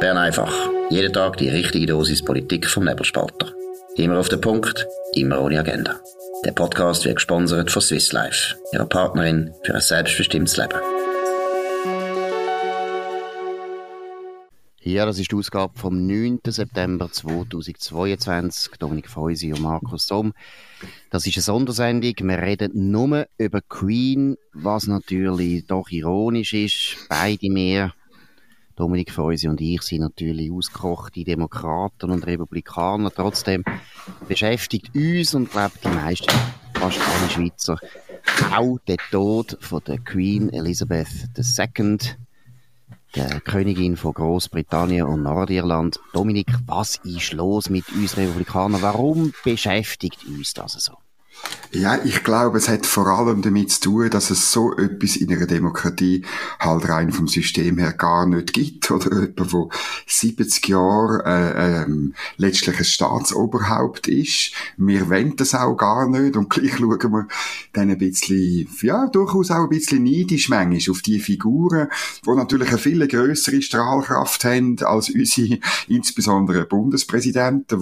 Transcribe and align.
Bern 0.00 0.16
einfach. 0.16 0.54
Jeden 0.90 1.12
Tag 1.12 1.38
die 1.38 1.48
richtige 1.48 1.86
Dosis 1.86 2.24
Politik 2.24 2.66
vom 2.68 2.84
Nebelspalter. 2.84 3.52
Immer 3.96 4.20
auf 4.20 4.28
den 4.28 4.40
Punkt, 4.40 4.86
immer 5.14 5.40
ohne 5.40 5.58
Agenda. 5.58 5.96
Der 6.44 6.52
Podcast 6.52 7.04
wird 7.04 7.16
gesponsert 7.16 7.72
von 7.72 7.82
Swiss 7.82 8.12
Life, 8.12 8.54
ihrer 8.72 8.86
Partnerin 8.86 9.52
für 9.64 9.74
ein 9.74 9.80
selbstbestimmtes 9.80 10.56
Leben. 10.56 10.78
Ja, 14.80 15.04
das 15.04 15.18
ist 15.18 15.32
die 15.32 15.36
Ausgabe 15.36 15.76
vom 15.76 16.06
9. 16.06 16.42
September 16.46 17.10
2022. 17.10 18.74
Dominik 18.78 19.10
Feusi 19.10 19.52
und 19.52 19.62
Markus 19.62 20.06
Somm. 20.06 20.32
Das 21.10 21.26
ist 21.26 21.36
eine 21.36 21.42
Sondersendung. 21.42 22.14
Wir 22.20 22.38
reden 22.38 22.90
nur 22.90 23.26
über 23.36 23.60
Queen, 23.62 24.36
was 24.52 24.86
natürlich 24.86 25.66
doch 25.66 25.90
ironisch 25.90 26.54
ist. 26.54 26.96
Beide 27.08 27.50
mehr 27.50 27.92
Dominik 28.78 29.10
Feusi 29.10 29.48
und 29.48 29.60
ich 29.60 29.82
sind 29.82 30.02
natürlich 30.02 30.52
ausgekochte 30.52 31.24
Demokraten 31.24 32.12
und 32.12 32.24
Republikaner. 32.24 33.10
Trotzdem 33.10 33.64
beschäftigt 34.28 34.94
uns 34.94 35.34
und 35.34 35.50
glaube 35.50 35.74
die 35.82 35.88
meisten, 35.88 36.30
fast 36.74 37.00
alle 37.00 37.28
Schweizer, 37.28 37.76
auch 38.56 38.78
der 38.86 38.98
Tod 39.10 39.58
von 39.60 39.82
der 39.84 39.98
Queen 39.98 40.52
Elizabeth 40.52 41.08
II, 41.36 41.98
der 43.16 43.40
Königin 43.40 43.96
von 43.96 44.14
Großbritannien 44.14 45.08
und 45.08 45.24
Nordirland. 45.24 45.98
Dominik, 46.12 46.46
was 46.66 47.00
ist 47.02 47.32
los 47.32 47.70
mit 47.70 47.88
uns 47.88 48.16
Republikanern? 48.16 48.80
Warum 48.80 49.34
beschäftigt 49.42 50.24
uns 50.24 50.54
das 50.54 50.74
so? 50.74 50.92
Ja, 51.70 51.98
ich 52.02 52.24
glaube, 52.24 52.56
es 52.56 52.68
hat 52.68 52.86
vor 52.86 53.06
allem 53.08 53.42
damit 53.42 53.70
zu 53.70 53.80
tun, 53.80 54.10
dass 54.10 54.30
es 54.30 54.50
so 54.50 54.74
etwas 54.78 55.16
in 55.16 55.30
einer 55.30 55.46
Demokratie 55.46 56.24
halt 56.58 56.88
rein 56.88 57.12
vom 57.12 57.28
System 57.28 57.76
her 57.76 57.92
gar 57.92 58.26
nicht 58.26 58.54
gibt. 58.54 58.90
Oder 58.90 59.20
jemand, 59.20 59.38
der 59.38 59.68
70 60.06 60.66
Jahre 60.68 61.24
äh, 61.26 61.82
ähm, 61.82 62.14
letztlich 62.38 62.78
ein 62.78 62.84
Staatsoberhaupt 62.84 64.08
ist. 64.08 64.52
Wir 64.78 65.10
wollen 65.10 65.36
das 65.36 65.54
auch 65.54 65.76
gar 65.76 66.08
nicht 66.08 66.36
und 66.38 66.48
gleich 66.48 66.72
schauen 66.78 67.12
wir 67.12 67.28
dann 67.74 67.90
ein 67.90 67.98
bisschen, 67.98 68.66
ja, 68.80 69.06
durchaus 69.06 69.50
auch 69.50 69.64
ein 69.64 69.68
bisschen 69.68 70.04
neidisch 70.04 70.48
manchmal 70.48 70.90
auf 70.90 71.02
die 71.02 71.20
Figuren, 71.20 71.88
die 72.24 72.30
natürlich 72.30 72.70
eine 72.70 72.78
viel 72.78 73.06
größere 73.06 73.60
Strahlkraft 73.60 74.42
haben 74.44 74.78
als 74.80 75.10
unsere, 75.10 75.58
insbesondere 75.86 76.64
Bundespräsidenten, 76.64 77.78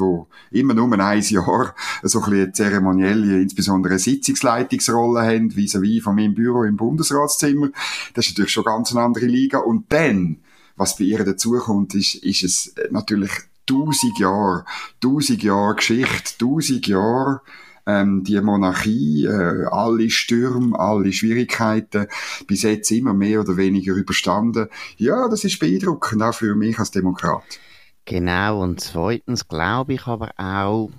die 0.51 0.59
immer 0.59 0.75
nur 0.75 0.93
ein 0.93 1.21
Jahr 1.23 1.75
so 2.03 2.21
ein 2.23 2.31
bisschen 2.31 2.55
zeremonielle 2.55 3.46
insbesondere 3.47 3.95
eine 3.95 3.99
Sitzungsleitungsrolle 3.99 5.23
haben, 5.23 5.55
vis-à-vis 5.55 6.03
von 6.03 6.15
meinem 6.15 6.35
Büro 6.35 6.65
im 6.65 6.77
Bundesratszimmer. 6.77 7.71
Das 8.15 8.27
ist 8.27 8.33
natürlich 8.33 8.53
schon 8.53 8.65
ganz 8.65 8.93
eine 8.93 9.03
andere 9.03 9.27
Liga. 9.27 9.59
Und 9.59 9.93
dann, 9.93 10.39
was 10.77 10.97
bei 10.97 11.05
ihr 11.05 11.25
dazukommt, 11.25 11.95
ist, 11.95 12.17
ist 12.17 12.43
es 12.43 12.75
natürlich 12.91 13.31
tausend 13.67 14.19
Jahre, 14.19 14.65
tausend 15.01 15.43
Jahre 15.43 15.77
Geschichte, 15.77 16.39
tausend 16.39 16.87
Jahre 16.87 17.41
ähm, 17.87 18.25
die 18.25 18.41
Monarchie, 18.41 19.27
äh, 19.27 19.65
alle 19.71 20.11
Stürme, 20.11 20.79
alle 20.79 21.13
Schwierigkeiten, 21.13 22.07
bis 22.47 22.63
jetzt 22.63 22.91
immer 22.91 23.15
mehr 23.15 23.41
oder 23.41 23.57
weniger 23.57 23.95
überstanden. 23.95 24.69
Ja, 24.97 25.29
das 25.29 25.45
ist 25.45 25.59
beeindruckend, 25.59 26.23
auch 26.23 26.35
für 26.35 26.55
mich 26.55 26.79
als 26.79 26.91
Demokrat. 26.91 27.45
Genau, 28.05 28.63
und 28.63 28.81
zweitens 28.81 29.49
glaube 29.49 29.95
ich 29.95 30.07
aber 30.07 30.31
auch, 30.37 30.91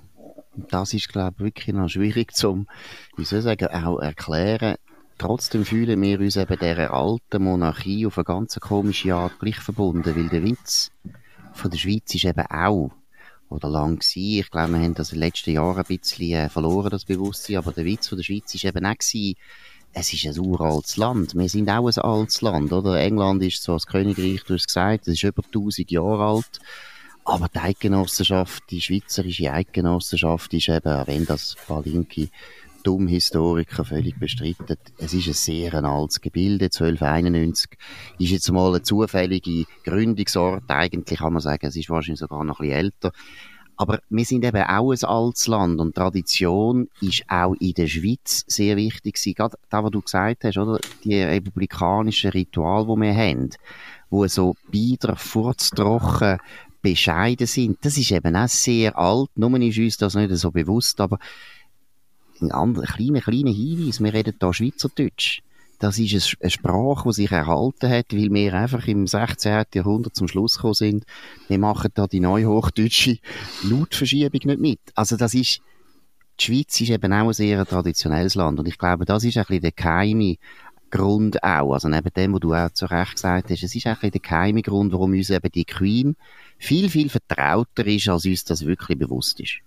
das 0.69 0.93
ist, 0.93 1.09
glaube 1.09 1.35
ich, 1.37 1.43
wirklich 1.43 1.75
noch 1.75 1.89
schwierig 1.89 2.31
zum, 2.35 2.67
wie 3.15 3.25
soll 3.25 3.39
ich 3.39 3.45
sagen, 3.45 3.67
auch 3.67 3.99
erklären. 3.99 4.75
Trotzdem 5.17 5.65
fühlen 5.65 5.99
wir 6.01 6.19
uns 6.19 6.35
eben 6.35 6.59
dieser 6.59 6.93
alten 6.93 7.43
Monarchie 7.43 8.05
auf 8.05 8.17
eine 8.17 8.25
ganz 8.25 8.59
komische 8.59 9.15
Art 9.15 9.39
gleich 9.39 9.57
verbunden, 9.57 10.15
weil 10.15 10.29
der 10.29 10.43
Witz 10.43 10.91
von 11.53 11.71
der 11.71 11.77
Schweiz 11.77 12.13
ist 12.13 12.25
eben 12.25 12.45
auch, 12.45 12.91
oder 13.49 13.69
lang 13.69 13.97
gewesen, 13.99 14.39
ich 14.39 14.51
glaube, 14.51 14.73
wir 14.73 14.79
haben 14.79 14.93
das 14.93 15.11
in 15.11 15.19
den 15.19 15.27
letzten 15.27 15.51
Jahren 15.51 15.77
ein 15.77 15.83
bisschen 15.85 16.33
äh, 16.33 16.49
verloren, 16.49 16.91
das 16.91 17.05
Bewusstsein, 17.05 17.57
aber 17.57 17.71
der 17.71 17.85
Witz 17.85 18.07
von 18.07 18.17
der 18.17 18.25
Schweiz 18.25 18.53
ist 18.53 18.65
eben 18.65 18.85
auch 18.85 18.97
gewesen, 18.97 19.35
es 19.93 20.13
ist 20.13 20.25
ein 20.27 20.37
uraltes 20.37 20.97
Land. 20.97 21.33
Wir 21.33 21.49
sind 21.49 21.69
auch 21.69 21.87
ein 21.87 21.97
altes 22.03 22.41
Land, 22.41 22.71
oder? 22.71 22.99
England 22.99 23.41
ist 23.41 23.63
so 23.63 23.73
das 23.73 23.87
Königreich, 23.87 24.43
du 24.43 24.53
hast 24.53 24.67
gesagt, 24.67 25.07
es 25.07 25.15
ist 25.15 25.23
über 25.23 25.43
1000 25.43 25.89
Jahre 25.89 26.23
alt. 26.23 26.59
Aber 27.27 27.49
die 27.49 27.59
Eidgenossenschaft, 27.59 28.63
die 28.71 28.79
schweizerische 28.79 29.51
Eidgenossenschaft 29.51 30.53
ist 30.53 30.69
eben, 30.69 31.07
wenn 31.07 31.25
das 31.25 31.57
ein 31.59 31.67
paar 31.67 31.83
linke 31.83 32.29
Dummhistoriker 32.83 33.83
völlig 33.83 34.17
bestreiten, 34.17 34.77
es 34.97 35.13
ist 35.13 35.27
ein 35.27 35.33
sehr 35.33 35.73
ein 35.73 35.83
altes 35.83 36.21
Gebilde, 36.21 36.65
1291 36.65 37.71
ist 38.17 38.31
jetzt 38.31 38.49
mal 38.49 38.69
eine 38.69 38.81
zufällige 38.81 39.65
Gründungsort, 39.83 40.63
eigentlich 40.69 41.19
kann 41.19 41.33
man 41.33 41.41
sagen, 41.41 41.65
es 41.65 41.75
ist 41.75 41.89
wahrscheinlich 41.89 42.21
sogar 42.21 42.45
noch 42.45 42.61
ein 42.61 42.69
bisschen 42.69 42.85
älter. 42.85 43.11
Aber 43.75 43.99
wir 44.09 44.25
sind 44.25 44.45
eben 44.45 44.63
auch 44.63 44.91
ein 44.91 45.03
altes 45.03 45.47
Land 45.47 45.81
und 45.81 45.95
Tradition 45.95 46.87
ist 47.01 47.23
auch 47.27 47.55
in 47.59 47.73
der 47.73 47.87
Schweiz 47.87 48.45
sehr 48.47 48.77
wichtig 48.77 49.15
gewesen. 49.15 49.35
Gerade 49.35 49.57
das, 49.69 49.83
was 49.83 49.91
du 49.91 50.01
gesagt 50.01 50.45
hast, 50.45 50.57
oder? 50.57 50.79
Die 51.03 51.21
republikanischen 51.21 52.31
Rituale, 52.31 52.85
die 52.85 53.01
wir 53.01 53.15
haben, 53.15 53.49
wo 54.09 54.25
so 54.27 54.55
bieder, 54.71 55.15
furztrocken, 55.15 56.39
bescheiden 56.91 57.47
sind. 57.47 57.77
Das 57.81 57.97
ist 57.97 58.11
eben 58.11 58.35
auch 58.35 58.47
sehr 58.47 58.97
alt. 58.97 59.29
Nur 59.35 59.59
ist 59.61 59.77
uns 59.77 59.97
das 59.97 60.15
nicht 60.15 60.33
so 60.35 60.51
bewusst, 60.51 60.99
aber 61.01 61.19
ein 62.41 62.51
anderer, 62.51 62.85
kleiner, 62.85 63.21
kleiner 63.21 63.51
Hinweis. 63.51 63.99
Wir 63.99 64.13
reden 64.13 64.35
hier 64.39 64.53
Schweizerdeutsch. 64.53 65.41
Das 65.79 65.99
ist 65.99 66.37
eine 66.41 66.49
Sprache, 66.49 67.09
die 67.09 67.13
sich 67.13 67.31
erhalten 67.31 67.89
hat, 67.89 68.11
weil 68.11 68.31
wir 68.31 68.53
einfach 68.53 68.87
im 68.87 69.05
16. 69.05 69.65
Jahrhundert 69.75 70.15
zum 70.15 70.27
Schluss 70.27 70.55
gekommen 70.55 70.73
sind. 70.73 71.05
Wir 71.49 71.59
machen 71.59 71.91
da 71.93 72.07
die 72.07 72.19
neuhochdeutsche 72.19 73.19
Lautverschiebung 73.63 74.41
nicht 74.43 74.59
mit. 74.59 74.79
Also 74.95 75.17
das 75.17 75.35
ist, 75.35 75.61
die 76.39 76.45
Schweiz 76.45 76.81
ist 76.81 76.89
eben 76.89 77.13
auch 77.13 77.27
ein 77.27 77.33
sehr 77.33 77.63
traditionelles 77.65 78.33
Land. 78.33 78.59
Und 78.59 78.67
ich 78.67 78.77
glaube, 78.77 79.05
das 79.05 79.23
ist 79.23 79.37
ein 79.37 79.43
bisschen 79.43 79.61
der 79.61 79.71
geheime 79.71 80.37
Grund 80.89 81.43
auch. 81.43 81.73
Also 81.73 81.89
neben 81.89 82.13
dem, 82.15 82.33
was 82.33 82.39
du 82.39 82.53
auch 82.53 82.71
zu 82.71 82.85
Recht 82.85 83.13
gesagt 83.13 83.51
hast, 83.51 83.63
es 83.63 83.75
ist 83.75 83.85
ein 83.85 83.93
bisschen 83.95 84.11
der 84.11 84.21
geheime 84.21 84.61
Grund, 84.63 84.93
warum 84.93 85.11
uns 85.11 85.29
eben 85.29 85.51
die 85.51 85.65
Queen 85.65 86.15
viel, 86.57 86.89
viel 86.89 87.09
vertrauter 87.09 87.85
ist, 87.85 88.09
als 88.09 88.25
uns 88.25 88.43
das 88.43 88.65
wirklich 88.65 88.97
bewusst 88.97 89.39
ist. 89.39 89.59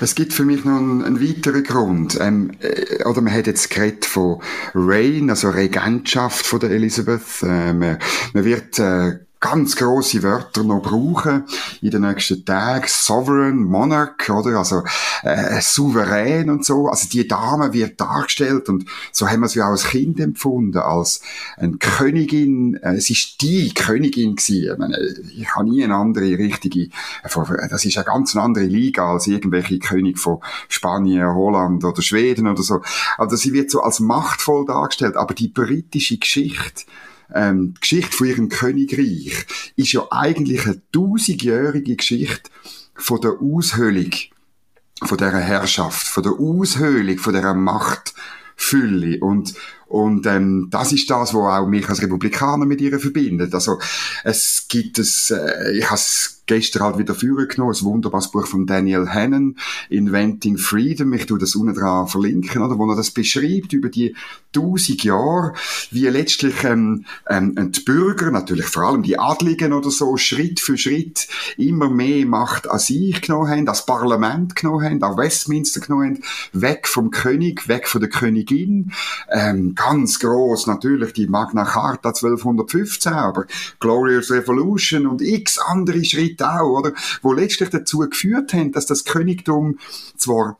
Es 0.00 0.14
gibt 0.14 0.32
für 0.32 0.44
mich 0.44 0.64
noch 0.64 0.78
einen, 0.78 1.04
einen 1.04 1.20
weiteren 1.20 1.62
Grund. 1.62 2.18
Ähm, 2.20 2.52
äh, 2.60 3.04
oder 3.04 3.20
man 3.20 3.32
hat 3.32 3.46
jetzt 3.46 3.70
geredet 3.70 4.04
von 4.04 4.40
Reign, 4.74 5.30
also 5.30 5.50
Regentschaft 5.50 6.46
von 6.46 6.60
der 6.60 6.70
Elizabeth. 6.70 7.42
Äh, 7.42 7.72
man, 7.72 7.98
man 8.32 8.44
wird 8.44 8.78
äh, 8.78 9.18
ganz 9.42 9.76
große 9.76 10.22
Wörter 10.22 10.62
noch 10.62 10.80
brauchen 10.80 11.44
in 11.82 11.90
den 11.90 12.02
nächsten 12.02 12.44
Tagen. 12.44 12.86
Sovereign, 12.86 13.64
Monarch, 13.64 14.30
oder? 14.30 14.56
Also, 14.56 14.84
äh, 15.24 15.60
souverän 15.60 16.48
und 16.48 16.64
so. 16.64 16.86
Also, 16.86 17.08
die 17.08 17.26
Dame 17.26 17.72
wird 17.72 18.00
dargestellt 18.00 18.68
und 18.68 18.86
so 19.10 19.28
haben 19.28 19.40
wir 19.40 19.48
sie 19.48 19.60
auch 19.60 19.66
als 19.66 19.84
Kind 19.84 20.20
empfunden, 20.20 20.78
als 20.78 21.22
eine 21.56 21.76
Königin. 21.76 22.76
Äh, 22.76 22.94
es 22.94 23.10
ist 23.10 23.42
die 23.42 23.74
Königin 23.74 24.36
gewesen. 24.36 24.72
Ich, 24.72 24.78
meine, 24.78 24.96
ich 25.36 25.54
habe 25.54 25.68
nie 25.68 25.82
eine 25.82 25.96
andere 25.96 26.38
richtige, 26.38 26.84
äh, 26.84 27.68
das 27.68 27.84
ist 27.84 27.96
eine 27.98 28.04
ganz 28.04 28.36
andere 28.36 28.64
Liga 28.64 29.12
als 29.12 29.26
irgendwelche 29.26 29.80
König 29.80 30.20
von 30.20 30.38
Spanien, 30.68 31.26
Holland 31.26 31.84
oder 31.84 32.00
Schweden 32.00 32.46
oder 32.46 32.62
so. 32.62 32.80
Also, 33.18 33.34
sie 33.34 33.52
wird 33.52 33.72
so 33.72 33.80
als 33.80 33.98
machtvoll 33.98 34.64
dargestellt, 34.66 35.16
aber 35.16 35.34
die 35.34 35.48
britische 35.48 36.16
Geschichte, 36.16 36.84
ähm, 37.34 37.74
die 37.74 37.80
Geschichte 37.80 38.16
von 38.16 38.26
ihrem 38.26 38.48
Königreich 38.48 39.46
ist 39.76 39.92
ja 39.92 40.06
eigentlich 40.10 40.64
eine 40.66 40.82
tausendjährige 40.92 41.96
Geschichte 41.96 42.50
von 42.94 43.20
der 43.20 43.40
Aushöhlung 43.40 44.10
von 45.02 45.18
dieser 45.18 45.40
Herrschaft, 45.40 46.06
von 46.06 46.22
der 46.22 46.32
Aushöhlung 46.32 47.18
von 47.18 47.34
dieser 47.34 47.54
Machtfülle 47.54 49.18
und 49.20 49.54
und 49.92 50.24
ähm, 50.24 50.68
das 50.70 50.90
ist 50.92 51.10
das, 51.10 51.34
was 51.34 51.60
auch 51.60 51.66
mich 51.66 51.86
als 51.86 52.00
Republikaner 52.00 52.64
mit 52.64 52.80
ihr 52.80 52.98
verbindet. 52.98 53.52
Also 53.52 53.78
es 54.24 54.64
gibt 54.66 54.98
es, 54.98 55.30
äh, 55.30 55.76
ich 55.76 55.84
habe 55.90 56.00
gestern 56.46 56.82
halt 56.82 56.98
wieder 56.98 57.14
führen 57.14 57.48
genommen, 57.48 57.74
ein 57.74 57.84
wunderbares 57.84 58.30
Buch 58.30 58.46
von 58.46 58.66
Daniel 58.66 59.08
Hannon, 59.08 59.56
Inventing 59.88 60.58
Freedom, 60.58 61.12
ich 61.12 61.26
tue 61.26 61.38
das 61.38 61.54
unten 61.54 61.74
dran 61.74 62.08
verlinken, 62.08 62.62
oder, 62.62 62.78
wo 62.78 62.90
er 62.90 62.96
das 62.96 63.10
beschreibt 63.10 63.72
über 63.72 63.88
die 63.88 64.14
tausend 64.52 65.02
Jahre, 65.04 65.54
wie 65.90 66.06
letztlich 66.08 66.64
ähm, 66.64 67.04
ähm, 67.28 67.72
die 67.72 67.80
Bürger, 67.80 68.30
natürlich 68.30 68.66
vor 68.66 68.84
allem 68.84 69.02
die 69.02 69.18
Adligen 69.18 69.72
oder 69.72 69.90
so, 69.90 70.16
Schritt 70.16 70.60
für 70.60 70.76
Schritt 70.76 71.28
immer 71.56 71.88
mehr 71.88 72.26
Macht 72.26 72.68
an 72.68 72.78
sich 72.78 73.22
genommen 73.22 73.48
haben, 73.48 73.66
das 73.66 73.86
Parlament 73.86 74.56
genommen 74.56 74.84
haben, 74.84 75.02
auch 75.02 75.16
Westminster 75.16 75.80
genommen 75.80 76.16
haben, 76.16 76.60
weg 76.60 76.86
vom 76.86 77.10
König, 77.10 77.68
weg 77.68 77.88
von 77.88 78.00
der 78.00 78.10
Königin, 78.10 78.92
ähm, 79.30 79.74
ganz 79.74 80.18
groß 80.18 80.66
natürlich 80.66 81.12
die 81.12 81.28
Magna 81.28 81.64
Carta 81.64 82.10
1215, 82.10 83.12
aber 83.12 83.46
Glorious 83.80 84.30
Revolution 84.30 85.06
und 85.06 85.22
x 85.22 85.58
andere 85.58 86.04
Schritte 86.04 86.31
auch, 86.40 86.78
oder? 86.78 86.92
Wo 87.20 87.32
letztlich 87.32 87.70
dazu 87.70 87.98
geführt 87.98 88.52
haben, 88.54 88.72
dass 88.72 88.86
das 88.86 89.04
Königtum 89.04 89.78
zwar 90.16 90.58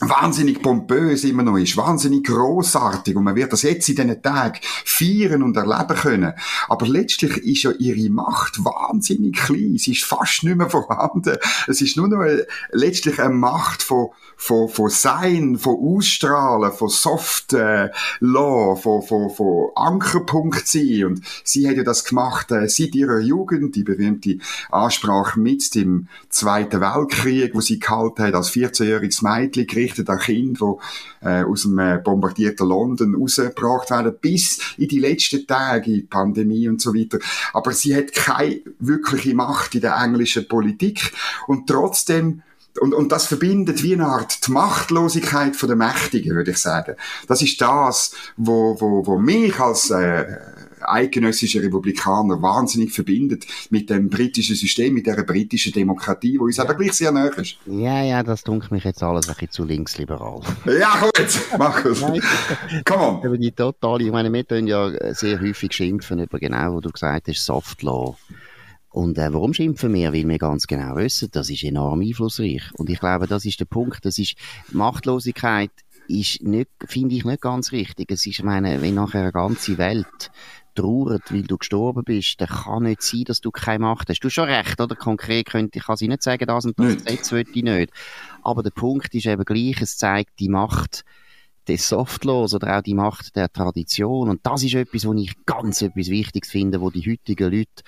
wahnsinnig 0.00 0.62
pompös 0.62 1.24
immer 1.24 1.42
noch 1.42 1.58
ist, 1.58 1.76
wahnsinnig 1.76 2.24
großartig 2.24 3.16
und 3.16 3.24
man 3.24 3.36
wird 3.36 3.52
das 3.52 3.62
jetzt 3.62 3.88
in 3.88 3.96
diesen 3.96 4.22
Tagen 4.22 4.58
feiern 4.84 5.42
und 5.42 5.56
erleben 5.56 5.96
können. 5.96 6.32
Aber 6.68 6.86
letztlich 6.86 7.36
ist 7.38 7.62
ja 7.64 7.72
ihre 7.78 8.10
Macht 8.10 8.64
wahnsinnig 8.64 9.36
klein. 9.36 9.76
Sie 9.76 9.92
ist 9.92 10.04
fast 10.04 10.42
nicht 10.44 10.56
mehr 10.56 10.70
vorhanden. 10.70 11.36
Es 11.66 11.80
ist 11.80 11.96
nur 11.96 12.08
noch 12.08 12.24
letztlich 12.70 13.20
eine 13.20 13.34
Macht 13.34 13.82
von, 13.82 14.08
von, 14.36 14.68
von 14.68 14.88
Sein, 14.88 15.58
von 15.58 15.76
Ausstrahlen, 15.76 16.72
von 16.72 16.88
Soft 16.88 17.52
äh, 17.52 17.90
Law, 18.20 18.76
von, 18.76 19.02
von, 19.02 19.30
von 19.30 19.68
Ankerpunkt 19.74 20.66
sein. 20.66 21.04
Und 21.04 21.22
sie 21.44 21.68
hat 21.68 21.76
ja 21.76 21.82
das 21.82 22.04
gemacht 22.04 22.50
äh, 22.52 22.68
seit 22.68 22.94
ihrer 22.94 23.20
Jugend, 23.20 23.76
die 23.76 23.84
berühmte 23.84 24.38
Ansprache 24.70 25.38
mit 25.38 25.74
dem 25.74 26.08
Zweiten 26.30 26.80
Weltkrieg, 26.80 27.54
wo 27.54 27.60
sie 27.60 27.78
gehalten 27.78 28.22
hat 28.22 28.34
als 28.34 28.50
14-jähriges 28.50 29.22
Mädchen, 29.22 29.66
gerichtet 29.90 30.08
an 30.10 30.18
Kinder, 30.18 30.76
die 31.22 31.26
äh, 31.26 31.44
aus 31.44 31.62
dem 31.62 31.78
äh, 31.78 31.98
bombardierten 31.98 32.66
London 32.66 33.14
rausgebracht 33.14 33.90
werden, 33.90 34.14
bis 34.20 34.60
in 34.76 34.88
die 34.88 35.00
letzten 35.00 35.46
Tage, 35.46 35.90
die 35.90 36.02
Pandemie 36.02 36.68
und 36.68 36.80
so 36.80 36.94
weiter. 36.94 37.18
Aber 37.52 37.72
sie 37.72 37.94
hat 37.94 38.12
keine 38.12 38.60
wirkliche 38.78 39.34
Macht 39.34 39.74
in 39.74 39.82
der 39.82 39.96
englischen 39.96 40.48
Politik 40.48 41.12
und 41.46 41.66
trotzdem 41.66 42.42
und, 42.80 42.94
und 42.94 43.10
das 43.10 43.26
verbindet 43.26 43.82
wie 43.82 43.94
eine 43.94 44.06
Art 44.06 44.46
die 44.46 44.52
Machtlosigkeit 44.52 45.56
von 45.56 45.68
der 45.68 45.76
Mächtigen, 45.76 46.36
würde 46.36 46.52
ich 46.52 46.58
sagen. 46.58 46.94
Das 47.26 47.42
ist 47.42 47.60
das, 47.60 48.12
wo, 48.36 48.80
wo, 48.80 49.04
wo 49.04 49.18
mich 49.18 49.58
als 49.58 49.90
äh, 49.90 50.36
eidgenössischer 50.82 51.62
Republikaner 51.62 52.40
wahnsinnig 52.42 52.92
verbindet 52.92 53.46
mit 53.70 53.90
dem 53.90 54.08
britischen 54.08 54.56
System, 54.56 54.94
mit 54.94 55.06
der 55.06 55.22
britischen 55.24 55.72
Demokratie, 55.72 56.38
wo 56.38 56.44
uns 56.44 56.56
ja. 56.56 56.64
aber 56.64 56.74
gleich 56.74 56.92
sehr 56.92 57.12
nahe 57.12 57.30
ist. 57.30 57.56
Ja, 57.66 58.02
ja, 58.02 58.22
das 58.22 58.42
dunkelt 58.42 58.72
mich 58.72 58.84
jetzt 58.84 59.02
alles 59.02 59.28
ein 59.28 59.34
bisschen 59.34 59.50
zu 59.50 59.64
linksliberal. 59.64 60.40
Ja, 60.66 61.00
gut, 61.00 61.40
mach 61.58 61.84
es. 61.84 62.00
Come 62.84 63.02
on. 63.02 63.26
Aber 63.26 63.38
die 63.38 63.52
totale, 63.52 64.04
ich 64.04 64.12
meine, 64.12 64.32
wir 64.32 64.46
tun 64.46 64.66
ja 64.66 64.90
sehr 65.14 65.40
häufig 65.40 65.72
schimpfen 65.72 66.20
über 66.20 66.38
genau, 66.38 66.74
wo 66.74 66.80
du 66.80 66.90
gesagt 66.90 67.28
hast, 67.28 67.44
Soft 67.44 67.82
Law. 67.82 68.16
Und 68.90 69.18
äh, 69.18 69.32
warum 69.32 69.54
schimpfen 69.54 69.94
wir? 69.94 70.12
Weil 70.12 70.26
wir 70.26 70.38
ganz 70.38 70.66
genau 70.66 70.96
wissen, 70.96 71.28
das 71.30 71.48
ist 71.48 71.62
enorm 71.62 72.00
einflussreich. 72.00 72.62
Und 72.74 72.90
ich 72.90 72.98
glaube, 72.98 73.28
das 73.28 73.44
ist 73.44 73.60
der 73.60 73.66
Punkt. 73.66 74.04
Das 74.04 74.18
ist 74.18 74.34
Machtlosigkeit 74.72 75.70
ist 76.10 76.42
nicht, 76.42 76.70
finde 76.86 77.14
ich 77.14 77.24
nicht 77.24 77.40
ganz 77.40 77.72
richtig. 77.72 78.10
Es 78.10 78.26
ist, 78.26 78.38
ich 78.38 78.42
meine, 78.42 78.82
wenn 78.82 78.94
nachher 78.94 79.22
eine 79.22 79.32
ganze 79.32 79.78
Welt 79.78 80.30
trauert, 80.80 81.32
weil 81.32 81.42
du 81.42 81.58
gestorben 81.58 82.04
bist, 82.04 82.40
dann 82.40 82.48
kann 82.48 82.84
nicht 82.84 83.02
sein, 83.02 83.24
dass 83.24 83.40
du 83.40 83.50
keine 83.50 83.80
Macht 83.80 84.08
hast. 84.08 84.20
Du 84.20 84.28
hast 84.28 84.34
schon 84.34 84.48
recht, 84.48 84.80
oder? 84.80 84.96
Konkret 84.96 85.46
könnte 85.46 85.78
ich, 85.78 85.84
kann 85.84 85.96
ich 86.00 86.08
nicht 86.08 86.22
sagen, 86.22 86.46
das 86.46 86.64
und 86.64 86.78
das, 86.78 86.86
nicht. 86.86 87.10
jetzt 87.10 87.32
will 87.32 87.46
ich 87.52 87.62
nicht. 87.62 87.92
Aber 88.42 88.62
der 88.62 88.70
Punkt 88.70 89.14
ist 89.14 89.26
eben 89.26 89.44
gleich, 89.44 89.80
es 89.80 89.96
zeigt 89.96 90.38
die 90.38 90.48
Macht 90.48 91.04
des 91.68 91.88
Softlaws 91.88 92.54
oder 92.54 92.78
auch 92.78 92.82
die 92.82 92.94
Macht 92.94 93.36
der 93.36 93.52
Tradition. 93.52 94.28
Und 94.28 94.40
das 94.44 94.62
ist 94.62 94.74
etwas, 94.74 95.06
was 95.06 95.16
ich 95.16 95.34
ganz 95.46 95.82
etwas 95.82 96.08
Wichtiges 96.08 96.50
finde, 96.50 96.80
wo 96.80 96.90
die 96.90 97.08
heutigen 97.08 97.52
Leute 97.52 97.82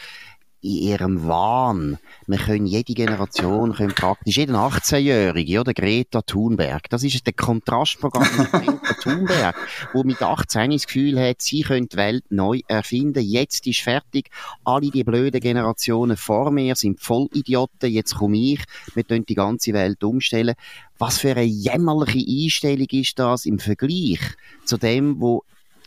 in 0.63 0.71
ihrem 0.71 1.27
Wahn. 1.27 1.99
Wir 2.27 2.39
können 2.39 2.67
jede 2.67 2.95
Generation, 2.95 3.75
können 3.75 3.95
praktisch 3.95 4.37
jeden 4.37 4.55
18-Jährige, 4.55 5.61
oder 5.61 5.75
Greta 5.75 6.23
Thunberg, 6.23 6.89
das 6.89 7.03
ist 7.03 7.27
der 7.27 7.33
Kontrastprogramm 7.33 8.29
mit 8.39 8.51
Greta 8.53 8.95
Thunberg, 9.03 9.57
wo 9.93 10.05
mit 10.05 10.23
18 10.23 10.71
das 10.71 10.87
Gefühl 10.87 11.21
hat, 11.21 11.43
sie 11.43 11.63
können 11.63 11.89
die 11.89 11.97
Welt 11.97 12.25
neu 12.31 12.61
erfinden. 12.69 13.23
Jetzt 13.23 13.67
ist 13.67 13.81
fertig. 13.81 14.31
Alle 14.65 14.91
die 14.91 15.05
blöden 15.05 15.41
Generationen 15.41 16.17
vor 16.17 16.53
mir 16.53 16.77
sind 16.77 17.01
Vollidioten. 17.01 17.91
Jetzt 17.91 18.15
komme 18.15 18.39
ich. 18.39 18.61
Wir 18.95 19.03
können 19.03 19.27
die 19.27 19.35
ganze 19.35 19.73
Welt 19.73 20.05
umstellen. 20.05 20.55
Was 20.99 21.19
für 21.19 21.33
eine 21.33 21.43
jämmerliche 21.43 22.45
Einstellung 22.45 22.87
ist 22.93 23.19
das 23.19 23.47
im 23.47 23.59
Vergleich 23.59 24.21
zu 24.65 24.79
dem, 24.79 25.21
wo 25.21 25.43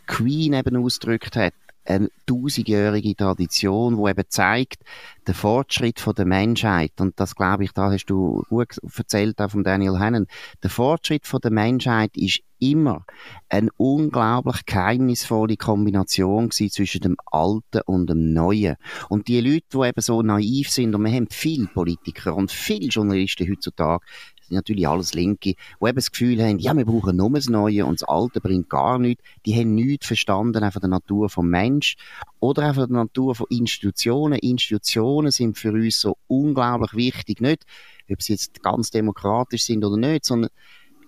Queen 0.05 0.53
eben 0.53 0.75
ausgedrückt 0.75 1.37
hat 1.37 1.53
eine 1.85 2.09
tausendjährige 2.25 3.15
Tradition, 3.15 3.97
die 3.97 4.09
eben 4.09 4.23
zeigt, 4.27 4.83
den 5.27 5.33
Fortschritt 5.33 5.99
von 5.99 6.15
der 6.15 6.25
Menschheit. 6.25 6.93
Und 6.99 7.19
das 7.19 7.35
glaube 7.35 7.63
ich, 7.63 7.71
da 7.71 7.91
hast 7.91 8.05
du 8.05 8.43
gut 8.49 8.77
erzählt, 8.97 9.39
auch 9.39 9.51
von 9.51 9.63
Daniel 9.63 9.99
Hannon. 9.99 10.27
Der 10.63 10.69
Fortschritt 10.69 11.27
von 11.27 11.39
der 11.41 11.51
Menschheit 11.51 12.15
ist 12.17 12.41
immer 12.59 13.05
eine 13.49 13.69
unglaublich 13.77 14.65
geheimnisvolle 14.65 15.57
Kombination 15.57 16.51
zwischen 16.51 17.01
dem 17.01 17.17
Alten 17.25 17.81
und 17.85 18.09
dem 18.09 18.33
Neuen. 18.33 18.75
Und 19.09 19.27
die 19.27 19.41
Leute, 19.41 19.65
die 19.73 19.87
eben 19.87 20.01
so 20.01 20.21
naiv 20.21 20.69
sind, 20.69 20.95
und 20.95 21.03
wir 21.03 21.11
haben 21.11 21.27
viele 21.29 21.67
Politiker 21.67 22.35
und 22.35 22.51
viele 22.51 22.87
Journalisten 22.87 23.49
heutzutage, 23.49 24.05
sind 24.47 24.55
natürlich 24.55 24.87
alles 24.87 25.13
Linke, 25.13 25.55
die 25.55 25.87
eben 25.87 25.95
das 25.95 26.11
Gefühl 26.11 26.41
haben, 26.41 26.59
ja, 26.59 26.75
wir 26.75 26.85
brauchen 26.85 27.17
nur 27.17 27.31
das 27.31 27.49
Neue 27.49 27.85
und 27.85 28.01
das 28.01 28.07
Alte 28.07 28.41
bringt 28.41 28.69
gar 28.69 28.99
nichts. 28.99 29.23
Die 29.45 29.55
haben 29.55 29.75
nichts 29.75 30.07
verstanden 30.07 30.71
von 30.71 30.79
der 30.79 30.89
Natur 30.89 31.29
vom 31.29 31.49
Mensch 31.49 31.95
oder 32.39 32.73
von 32.73 32.87
der 32.87 32.97
Natur 33.03 33.35
von 33.35 33.47
Institutionen. 33.49 34.39
Institutionen 34.39 35.31
sind 35.31 35.57
für 35.57 35.71
uns 35.71 35.99
so 35.99 36.17
unglaublich 36.27 36.93
wichtig, 36.93 37.41
nicht, 37.41 37.65
ob 38.11 38.21
sie 38.21 38.33
jetzt 38.33 38.61
ganz 38.61 38.91
demokratisch 38.91 39.63
sind 39.63 39.83
oder 39.83 39.97
nicht, 39.97 40.25
sondern 40.25 40.51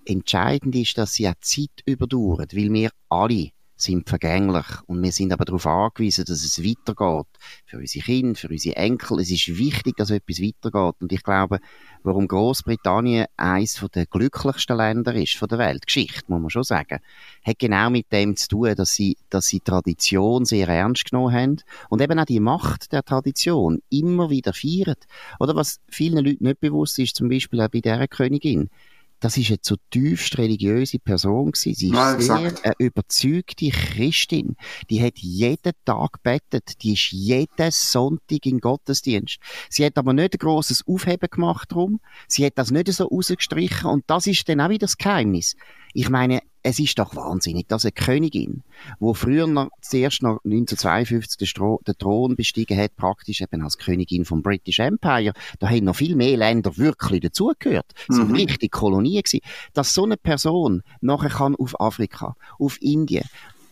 entscheidend 0.04 0.74
ist, 0.74 0.98
dass 0.98 1.14
sie 1.14 1.28
auch 1.28 1.34
Zeit 1.40 1.82
überdauern, 1.84 2.48
weil 2.52 2.72
wir 2.72 2.90
alle 3.08 3.50
sind 3.80 4.08
vergänglich. 4.08 4.66
Und 4.86 5.02
wir 5.02 5.12
sind 5.12 5.32
aber 5.32 5.44
darauf 5.44 5.66
angewiesen, 5.66 6.24
dass 6.24 6.44
es 6.44 6.62
weitergeht. 6.62 7.26
Für 7.64 7.78
unsere 7.78 8.04
Kinder, 8.04 8.34
für 8.34 8.48
unsere 8.48 8.76
Enkel. 8.76 9.20
Es 9.20 9.30
ist 9.30 9.56
wichtig, 9.56 9.96
dass 9.96 10.10
etwas 10.10 10.40
weitergeht. 10.40 10.96
Und 11.00 11.12
ich 11.12 11.22
glaube, 11.22 11.60
warum 12.02 12.28
Großbritannien 12.28 13.26
eines 13.36 13.84
der 13.94 14.06
glücklichsten 14.06 14.76
Länder 14.76 15.14
ist 15.14 15.36
von 15.36 15.48
der 15.48 15.58
Welt, 15.58 15.86
Geschichte, 15.86 16.24
muss 16.28 16.40
man 16.40 16.50
schon 16.50 16.64
sagen, 16.64 16.98
hat 17.44 17.58
genau 17.58 17.90
mit 17.90 18.10
dem 18.12 18.36
zu 18.36 18.48
tun, 18.48 18.74
dass 18.74 18.92
sie, 18.92 19.16
dass 19.30 19.46
sie 19.46 19.60
Tradition 19.60 20.44
sehr 20.44 20.68
ernst 20.68 21.10
genommen 21.10 21.34
haben 21.34 21.56
und 21.88 22.02
eben 22.02 22.18
auch 22.18 22.24
die 22.24 22.40
Macht 22.40 22.92
der 22.92 23.02
Tradition 23.02 23.80
immer 23.90 24.30
wieder 24.30 24.52
feiern. 24.52 24.96
Oder 25.38 25.54
was 25.56 25.80
vielen 25.88 26.24
Leuten 26.24 26.44
nicht 26.44 26.60
bewusst 26.60 26.98
ist, 26.98 27.16
zum 27.16 27.28
Beispiel 27.28 27.60
auch 27.60 27.68
bei 27.68 27.80
dieser 27.80 28.08
Königin, 28.08 28.70
das 29.20 29.36
ist 29.36 29.50
eine 29.50 29.60
zutiefst 29.60 30.38
religiöse 30.38 30.98
Person 30.98 31.52
gewesen. 31.52 31.74
Sie 31.74 31.88
ist 31.88 31.92
Nein, 31.92 32.20
sehr 32.20 32.36
eine 32.36 32.74
überzeugte 32.78 33.70
Christin. 33.70 34.56
Die 34.90 35.02
hat 35.02 35.18
jeden 35.18 35.72
Tag 35.84 36.22
betet. 36.22 36.82
Die 36.82 36.92
ist 36.92 37.10
jeden 37.12 37.70
Sonntag 37.70 38.46
in 38.46 38.60
Gottesdienst. 38.60 39.38
Sie 39.68 39.84
hat 39.84 39.98
aber 39.98 40.12
nicht 40.12 40.34
ein 40.34 40.38
grosses 40.38 40.86
Aufheben 40.86 41.28
gemacht 41.30 41.72
drum. 41.72 42.00
Sie 42.28 42.44
hat 42.46 42.56
das 42.56 42.70
nicht 42.70 42.92
so 42.92 43.06
rausgestrichen. 43.06 43.90
Und 43.90 44.04
das 44.06 44.26
ist 44.26 44.48
dann 44.48 44.60
auch 44.60 44.68
wieder 44.68 44.78
das 44.86 44.96
Geheimnis. 44.96 45.56
Ich 45.94 46.10
meine, 46.10 46.42
es 46.62 46.78
ist 46.78 46.98
doch 46.98 47.14
wahnsinnig, 47.14 47.68
dass 47.68 47.84
eine 47.84 47.92
Königin, 47.92 48.62
wo 48.98 49.14
früher 49.14 49.46
noch, 49.46 49.68
zuerst 49.80 50.22
noch 50.22 50.40
1952 50.44 51.54
den, 51.54 51.98
Thron 51.98 52.36
bestiegen 52.36 52.76
hat, 52.76 52.96
praktisch 52.96 53.40
eben 53.40 53.62
als 53.62 53.78
Königin 53.78 54.24
vom 54.24 54.42
British 54.42 54.78
Empire, 54.78 55.32
da 55.58 55.68
haben 55.68 55.84
noch 55.84 55.96
viel 55.96 56.16
mehr 56.16 56.36
Länder 56.36 56.76
wirklich 56.76 57.20
dazugehört. 57.20 57.92
Mhm. 58.08 58.14
So 58.14 58.22
richtig 58.24 58.72
Kolonie 58.72 59.22
gewesen. 59.22 59.40
Dass 59.72 59.94
so 59.94 60.04
eine 60.04 60.16
Person 60.16 60.82
nachher 61.00 61.30
kann 61.30 61.56
auf 61.56 61.80
Afrika, 61.80 62.36
auf 62.58 62.80
Indien, 62.82 63.24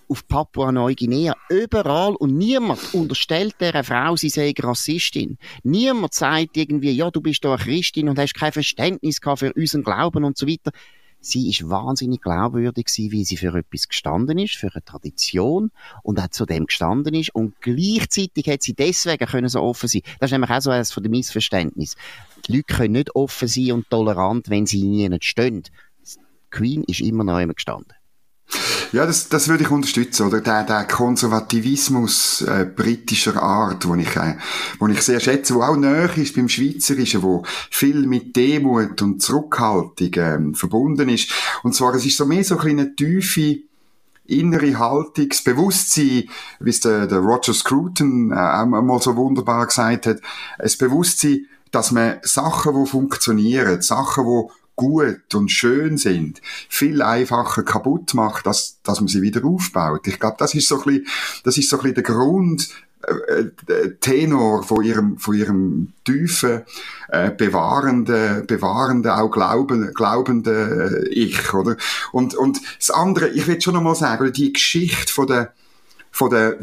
auf 0.08 0.26
Papua-Neuguinea, 0.28 1.34
überall 1.48 2.14
und 2.14 2.36
niemand 2.36 2.94
unterstellt 2.94 3.56
dieser 3.60 3.84
Frau, 3.84 4.16
sie 4.16 4.28
sei 4.28 4.54
Rassistin. 4.56 5.38
Niemand 5.62 6.14
sagt 6.14 6.56
irgendwie, 6.56 6.92
ja, 6.92 7.10
du 7.10 7.20
bist 7.20 7.44
doch 7.44 7.54
eine 7.54 7.62
Christin 7.62 8.08
und 8.08 8.18
hast 8.18 8.34
kein 8.34 8.52
Verständnis 8.52 9.18
für 9.20 9.52
unseren 9.52 9.82
Glauben 9.82 10.24
und 10.24 10.36
so 10.36 10.46
weiter. 10.46 10.70
Sie 11.26 11.50
ist 11.50 11.68
wahnsinnig 11.68 12.22
glaubwürdig 12.22 12.86
gewesen, 12.86 13.10
wie 13.10 13.24
sie 13.24 13.36
für 13.36 13.52
etwas 13.52 13.88
gestanden 13.88 14.38
ist, 14.38 14.54
für 14.54 14.72
eine 14.72 14.84
Tradition 14.84 15.72
und 16.04 16.20
auch 16.20 16.28
zu 16.28 16.46
dem 16.46 16.66
gestanden 16.66 17.14
ist 17.14 17.34
und 17.34 17.60
gleichzeitig 17.60 18.48
hat 18.48 18.62
sie 18.62 18.74
deswegen 18.74 19.26
können 19.26 19.48
so 19.48 19.60
offen 19.60 19.88
sein. 19.88 20.02
Das 20.20 20.28
ist 20.28 20.32
nämlich 20.32 20.50
auch 20.50 20.60
so 20.60 20.70
eines 20.70 20.92
von 20.92 21.02
den 21.02 21.10
Missverständnissen. 21.10 21.98
Die 22.46 22.52
Leute 22.52 22.74
können 22.74 22.92
nicht 22.92 23.16
offen 23.16 23.48
sein 23.48 23.72
und 23.72 23.90
tolerant, 23.90 24.50
wenn 24.50 24.66
sie 24.66 24.84
nie 24.84 25.10
stehen. 25.20 25.64
Die 25.64 26.20
Queen 26.50 26.84
ist 26.84 27.00
immer 27.00 27.24
noch 27.24 27.40
immer 27.40 27.54
gestanden. 27.54 27.92
Ja, 28.92 29.04
das, 29.04 29.28
das 29.28 29.48
würde 29.48 29.64
ich 29.64 29.70
unterstützen, 29.70 30.26
oder? 30.26 30.40
Der, 30.40 30.62
der 30.62 30.84
Konservativismus 30.84 32.42
äh, 32.42 32.64
britischer 32.64 33.42
Art, 33.42 33.86
wo 33.86 33.94
ich, 33.94 34.16
äh, 34.16 34.36
wo 34.78 34.86
ich 34.86 35.02
sehr 35.02 35.20
schätze, 35.20 35.54
wo 35.54 35.62
auch 35.62 35.76
näher 35.76 36.16
ist 36.16 36.36
beim 36.36 36.48
Schweizerischen, 36.48 37.22
wo 37.22 37.44
viel 37.70 38.06
mit 38.06 38.36
Demut 38.36 39.02
und 39.02 39.20
Zurückhaltung 39.20 40.10
ähm, 40.14 40.54
verbunden 40.54 41.08
ist. 41.08 41.32
Und 41.62 41.74
zwar, 41.74 41.94
es 41.94 42.06
ist 42.06 42.16
so 42.16 42.26
mehr 42.26 42.44
so 42.44 42.58
eine 42.58 42.94
tiefe, 42.94 43.58
innere 44.24 44.78
Haltung, 44.78 45.28
das 45.28 45.42
Bewusstsein, 45.42 46.24
wie 46.60 46.70
es 46.70 46.80
der, 46.80 47.06
der 47.06 47.18
Roger 47.18 47.54
Scruton 47.54 48.30
äh, 48.30 48.34
einmal 48.34 49.00
so 49.02 49.16
wunderbar 49.16 49.66
gesagt 49.66 50.06
hat, 50.06 50.20
das 50.58 50.76
Bewusstsein, 50.76 51.46
dass 51.70 51.92
man 51.92 52.18
Sachen, 52.22 52.82
die 52.82 52.88
funktionieren, 52.88 53.82
Sachen, 53.82 54.24
die 54.24 54.52
gut 54.76 55.34
und 55.34 55.50
schön 55.50 55.96
sind, 55.96 56.40
viel 56.68 57.02
einfacher 57.02 57.62
kaputt 57.62 58.14
macht, 58.14 58.46
als 58.46 58.78
dass 58.82 59.00
man 59.00 59.08
sie 59.08 59.22
wieder 59.22 59.44
aufbaut. 59.44 60.06
Ich 60.06 60.20
glaube, 60.20 60.36
das 60.38 60.54
ist 60.54 60.68
so 60.68 60.78
ein 60.78 60.84
bisschen, 60.84 61.06
das 61.44 61.58
ist 61.58 61.68
so 61.68 61.76
ein 61.76 61.82
bisschen 61.82 61.94
der 61.94 62.04
Grund, 62.04 62.68
äh, 63.06 63.90
Tenor 64.00 64.62
von 64.62 64.82
ihrem, 64.82 65.18
von 65.18 65.34
ihrem 65.34 65.92
tiefen, 66.04 66.62
äh, 67.08 67.30
bewahrenden, 67.30 68.46
bewahrenden, 68.46 69.12
auch 69.12 69.30
glauben, 69.30 69.92
glaubenden 69.94 71.04
äh, 71.04 71.08
Ich, 71.08 71.54
oder? 71.54 71.76
Und, 72.12 72.34
und 72.34 72.60
das 72.78 72.90
andere, 72.90 73.28
ich 73.28 73.46
will 73.46 73.60
schon 73.60 73.74
noch 73.74 73.82
mal 73.82 73.94
sagen, 73.94 74.32
die 74.32 74.52
Geschichte 74.52 75.12
von 75.12 75.26
der, 75.26 75.52
von 76.10 76.30
der 76.30 76.58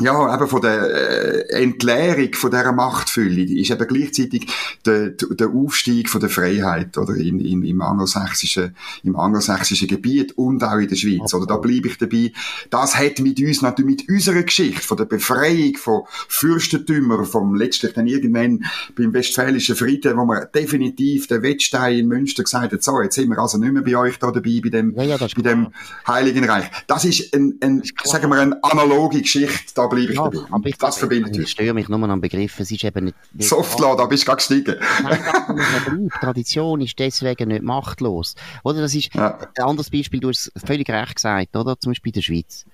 ja, 0.00 0.34
eben 0.34 0.48
von 0.48 0.60
der 0.60 1.50
äh, 1.50 1.62
Entleerung 1.62 2.32
von 2.34 2.50
dieser 2.50 2.72
Machtfülle 2.72 3.42
ist 3.42 3.70
eben 3.70 3.86
gleichzeitig 3.86 4.46
der, 4.84 5.10
der 5.10 5.48
Aufstieg 5.48 6.08
von 6.08 6.20
der 6.20 6.30
Freiheit 6.30 6.96
oder 6.98 7.14
in, 7.14 7.40
in, 7.40 7.62
im, 7.62 7.80
angelsächsischen, 7.82 8.74
im 9.04 9.16
angelsächsischen 9.16 9.88
Gebiet 9.88 10.36
und 10.36 10.62
auch 10.64 10.78
in 10.78 10.88
der 10.88 10.96
Schweiz. 10.96 11.34
Oder 11.34 11.46
da 11.46 11.56
bleibe 11.56 11.88
ich 11.88 11.98
dabei. 11.98 12.32
Das 12.70 12.96
hat 12.96 13.18
mit 13.20 13.40
uns 13.40 13.62
natürlich 13.62 14.00
mit 14.00 14.08
unserer 14.08 14.42
Geschichte 14.42 14.82
von 14.82 14.96
der 14.96 15.04
Befreiung 15.04 15.76
von 15.76 16.02
Fürstentümern, 16.28 17.24
vom 17.24 17.54
letztlich 17.54 17.92
dann 17.92 18.06
irgendwann 18.06 18.64
beim 18.96 19.12
Westfälischen 19.12 19.76
Frieden, 19.76 20.16
wo 20.16 20.24
man 20.24 20.46
definitiv 20.54 21.26
der 21.26 21.42
Wettstein 21.42 21.98
in 21.98 22.08
Münster 22.08 22.42
gesagt 22.42 22.72
hat, 22.72 22.82
so, 22.82 23.00
jetzt 23.00 23.14
sind 23.14 23.30
wir 23.30 23.38
also 23.38 23.58
nicht 23.58 23.72
mehr 23.72 23.82
bei 23.82 23.96
euch 23.96 24.18
da 24.18 24.30
dabei, 24.30 24.60
bei 24.62 24.70
dem, 24.70 24.94
ja, 24.94 25.02
ja, 25.02 25.16
bei 25.18 25.42
dem 25.42 25.68
Heiligen 26.06 26.44
Reich. 26.44 26.70
Das 26.86 27.04
ist 27.04 27.34
ein, 27.34 27.58
ein 27.62 27.82
sagen 28.04 28.30
wir, 28.30 28.40
eine 28.40 28.62
analoge 28.64 29.20
Geschichte, 29.20 29.72
da 29.74 29.89
bleibe 29.90 30.12
ich 30.12 30.18
ja, 30.18 30.30
dabei. 30.30 30.70
Das 30.78 30.98
verbindet 30.98 31.36
uns. 31.36 31.44
Ich 31.44 31.50
störe 31.50 31.74
mich 31.74 31.88
nur 31.88 32.08
am 32.08 32.20
Begriff, 32.20 32.58
es 32.60 32.70
ist 32.70 32.84
eben 32.84 33.06
nicht... 33.06 33.16
Softlaw, 33.38 33.96
da 33.96 34.06
bist 34.06 34.22
du 34.22 34.26
gerade 34.26 34.38
gestiegen. 34.38 34.76
Nein, 35.02 36.08
Tradition 36.20 36.80
ist 36.80 36.98
deswegen 36.98 37.48
nicht 37.48 37.62
machtlos. 37.62 38.34
Oder 38.64 38.80
das 38.80 38.94
ist 38.94 39.14
ja. 39.14 39.38
ein 39.38 39.64
anderes 39.64 39.90
Beispiel, 39.90 40.20
du 40.20 40.28
hast 40.28 40.50
es 40.54 40.62
völlig 40.64 40.88
recht 40.88 41.16
gesagt, 41.16 41.54
oder? 41.56 41.78
Zum 41.78 41.90
Beispiel 41.90 42.10
in 42.10 42.14
der 42.14 42.22
Schweiz. 42.22 42.64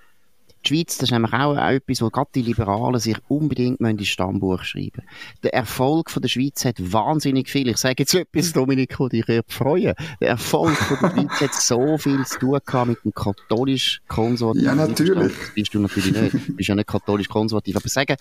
Die 0.66 0.74
Schweiz, 0.74 0.98
das 0.98 1.10
ist 1.10 1.12
nämlich 1.12 1.32
auch 1.32 1.56
etwas, 1.56 2.02
wo 2.02 2.10
gerade 2.10 2.30
die 2.34 2.42
Liberalen 2.42 2.98
sich 2.98 3.16
unbedingt 3.28 3.80
ins 3.80 4.08
Stammbuch 4.08 4.64
schreiben 4.64 5.02
Der 5.44 5.54
Erfolg 5.54 6.10
von 6.10 6.22
der 6.22 6.28
Schweiz 6.28 6.64
hat 6.64 6.76
wahnsinnig 6.92 7.48
viel, 7.48 7.68
ich 7.68 7.76
sage 7.76 7.96
jetzt 7.98 8.14
etwas, 8.14 8.52
Dominik, 8.52 8.98
wo 8.98 9.08
dich 9.08 9.24
freuen 9.46 9.94
Der 10.20 10.28
Erfolg 10.28 10.76
von 10.76 10.98
der 11.00 11.10
Schweiz 11.10 11.40
hat 11.40 11.54
so 11.54 11.98
viel 11.98 12.24
zu 12.26 12.38
tun 12.40 12.58
gehabt 12.66 12.88
mit 12.88 13.04
dem 13.04 13.14
katholisch-konservativen. 13.14 14.66
Ja, 14.66 14.74
natürlich. 14.74 15.32
Das 15.38 15.54
bist 15.54 15.74
du 15.74 15.78
natürlich 15.78 16.20
nicht. 16.20 16.48
Du 16.48 16.52
bist 16.54 16.68
ja 16.68 16.74
nicht 16.74 16.88
katholisch-konservativ. 16.88 17.76
Aber 17.76 17.88
sagen, 17.88 18.16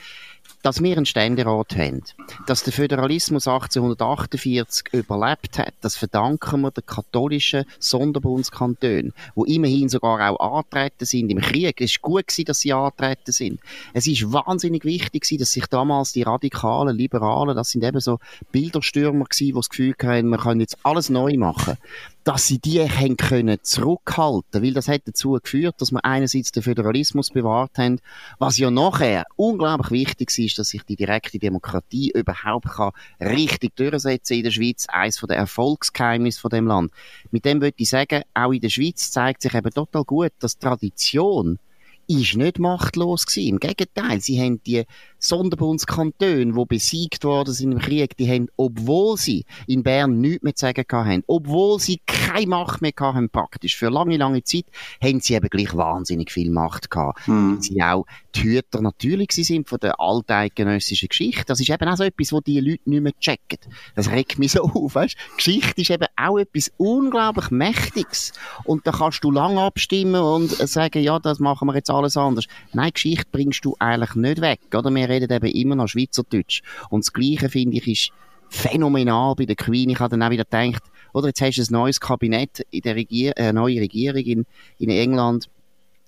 dass 0.61 0.81
wir 0.81 0.97
einen 0.97 1.05
Ständerat 1.05 1.75
haben, 1.75 2.01
dass 2.47 2.63
der 2.63 2.73
Föderalismus 2.73 3.47
1848 3.47 4.93
überlebt 4.93 5.59
hat, 5.59 5.73
das 5.81 5.95
verdanken 5.95 6.61
wir 6.61 6.71
den 6.71 6.85
katholischen 6.85 7.65
Sonderbundskantonen, 7.79 9.13
wo 9.35 9.45
immerhin 9.45 9.89
sogar 9.89 10.29
auch 10.29 10.57
antreten 10.57 11.05
sind 11.05 11.29
im 11.29 11.39
Krieg. 11.39 11.81
Es 11.81 11.91
ist 11.91 12.01
gut 12.01 12.31
gewesen, 12.36 12.46
dass 12.46 12.60
sie 12.60 12.74
antreten 12.74 13.32
sind. 13.32 13.60
Es 13.94 14.08
ist 14.08 14.32
wahnsinnig 14.32 14.86
wichtig 14.86 15.24
gewesen, 15.24 15.39
dass 15.39 15.51
sich 15.51 15.65
damals 15.68 16.12
die 16.12 16.24
radikalen, 16.24 16.96
liberalen, 16.96 17.56
das 17.56 17.70
sind 17.70 17.84
eben 17.84 18.00
so 18.00 18.20
Bilderstürmer 18.51 19.25
gewesen, 19.25 19.48
die 19.48 19.54
das 19.54 19.70
Gefühl 19.70 19.96
hatten, 20.01 20.30
wir 20.30 20.38
können 20.38 20.62
jetzt 20.62 20.77
alles 20.84 21.10
neu 21.10 21.36
machen 21.38 21.77
dass 22.25 22.48
sie 22.48 22.58
die 22.58 22.82
haben 22.82 23.18
können 23.18 23.60
zurückhalten, 23.62 24.63
weil 24.63 24.74
das 24.74 24.88
hat 24.88 25.04
dazu 25.06 25.34
geführt, 25.42 25.75
dass 25.77 25.92
wir 25.92 26.04
einerseits 26.04 26.51
den 26.51 26.63
Föderalismus 26.63 27.30
bewahrt 27.30 27.77
haben, 27.77 28.00
was 28.39 28.58
ja 28.58 28.72
nachher 28.72 29.25
unglaublich 29.36 29.92
wichtig 29.92 30.36
ist, 30.39 30.58
dass 30.58 30.70
sich 30.70 30.82
die 30.84 30.96
direkte 30.96 31.38
Demokratie 31.38 32.12
überhaupt 32.15 32.65
kann 32.65 32.94
richtig 33.22 33.75
durchsetzen 33.75 34.38
in 34.38 34.44
der 34.44 34.51
Schweiz, 34.51 34.88
eines 34.89 35.18
der 35.22 35.38
Erfolgsgeheimnisse 35.38 36.42
von 36.42 36.50
dem 36.50 36.65
Land. 36.65 36.92
Mit 37.30 37.46
dem 37.46 37.62
würde 37.62 37.75
ich 37.77 37.92
sagen, 37.92 38.24
auch 38.34 38.51
in 38.51 38.62
der 38.62 38.70
Schweiz 38.70 39.12
zeigt 39.12 39.44
sich 39.44 39.54
eben 39.54 39.72
total 39.72 40.04
gut, 40.04 40.32
dass 40.39 40.58
Tradition 40.58 41.60
ist 42.07 42.35
nicht 42.35 42.59
machtlos 42.59 43.25
gewesen. 43.25 43.50
Im 43.50 43.59
Gegenteil, 43.59 44.21
sie 44.21 44.41
haben 44.41 44.62
die 44.63 44.85
Sonderbundskantone, 45.27 46.53
die 46.53 46.65
besiegt 46.67 47.24
worden 47.24 47.53
sind 47.53 47.72
im 47.72 47.79
Krieg, 47.79 48.15
die 48.17 48.29
haben, 48.29 48.48
obwohl 48.58 49.17
sie 49.17 49.46
in 49.67 49.84
Bern 49.84 50.20
nichts 50.20 50.44
mehr 50.44 50.55
zu 50.55 50.65
sagen 50.65 50.86
haben, 50.91 51.24
obwohl 51.27 51.79
sie 51.79 52.00
keine 52.05 52.48
Macht 52.48 52.82
mehr 52.82 52.94
hatten 53.00 53.29
praktisch, 53.29 53.75
für 53.75 53.89
lange, 53.89 54.17
lange 54.17 54.44
Zeit, 54.44 54.65
haben 55.01 55.20
sie 55.20 55.34
eben 55.34 55.50
gleich 55.50 55.75
wahnsinnig 55.75 56.32
viel 56.32 56.50
Macht 56.50 56.89
gehabt. 56.89 57.27
Mhm. 57.27 57.62
Sie 57.62 57.82
auch 57.82 58.05
die 58.36 58.44
Hüter 58.44 58.82
natürlich 58.82 59.32
sind 59.32 59.70
von 59.70 59.79
der 59.79 60.00
alteidgenössischen 60.00 61.08
Geschichte. 61.08 61.46
Das 61.46 61.60
ist 61.60 61.70
eben 61.70 61.88
auch 61.88 61.96
so 61.96 62.03
etwas, 62.03 62.32
wo 62.32 62.41
die 62.41 62.60
Leute 62.60 62.89
nicht 62.89 63.01
mehr 63.01 63.13
checken. 63.20 63.60
Das 63.96 64.12
regt 64.12 64.39
mich 64.39 64.51
so 64.51 64.63
auf, 64.63 64.96
weißt? 64.96 65.15
Geschichte 65.38 65.82
ist 65.82 65.89
eben 65.89 66.08
auch 66.15 66.38
etwas 66.38 66.72
unglaublich 66.77 67.50
Mächtiges. 67.51 68.34
Und 68.63 68.86
da 68.86 68.91
kannst 68.91 69.24
du 69.24 69.32
lange 69.32 69.62
abstimmen 69.62 70.22
und 70.22 70.51
sagen, 70.51 71.01
ja, 71.01 71.20
das 71.20 71.39
machen 71.39 71.67
wir 71.67 71.75
jetzt 71.75 71.89
alles 71.89 72.17
anders. 72.17 72.46
Nein, 72.74 72.91
Geschichte 72.94 73.27
bringst 73.32 73.63
du 73.63 73.75
eigentlich 73.79 74.15
nicht 74.15 74.41
weg, 74.41 74.60
oder? 74.74 74.94
Wir 74.94 75.10
reden 75.22 75.34
eben 75.34 75.48
immer 75.48 75.75
noch 75.75 75.88
Schweizerdeutsch. 75.88 76.62
Und 76.89 77.05
das 77.05 77.13
Gleiche, 77.13 77.50
finde 77.50 77.77
ich, 77.77 77.88
ist 77.88 78.12
phänomenal 78.50 79.36
bei 79.36 79.45
der 79.45 79.55
Queen. 79.55 79.89
Ich 79.89 80.00
habe 80.00 80.10
dann 80.10 80.24
auch 80.24 80.29
wieder 80.29 80.45
gedacht, 80.45 80.84
oder 81.13 81.27
jetzt 81.27 81.41
hast 81.41 81.57
du 81.57 81.62
ein 81.62 81.67
neues 81.72 82.00
Kabinett 82.00 82.65
in 82.72 82.81
der 82.81 82.95
Regier 82.95 83.34
äh, 83.38 83.53
neue 83.53 83.81
Regierung 83.81 84.22
in, 84.22 84.45
in 84.77 84.89
England. 84.89 85.50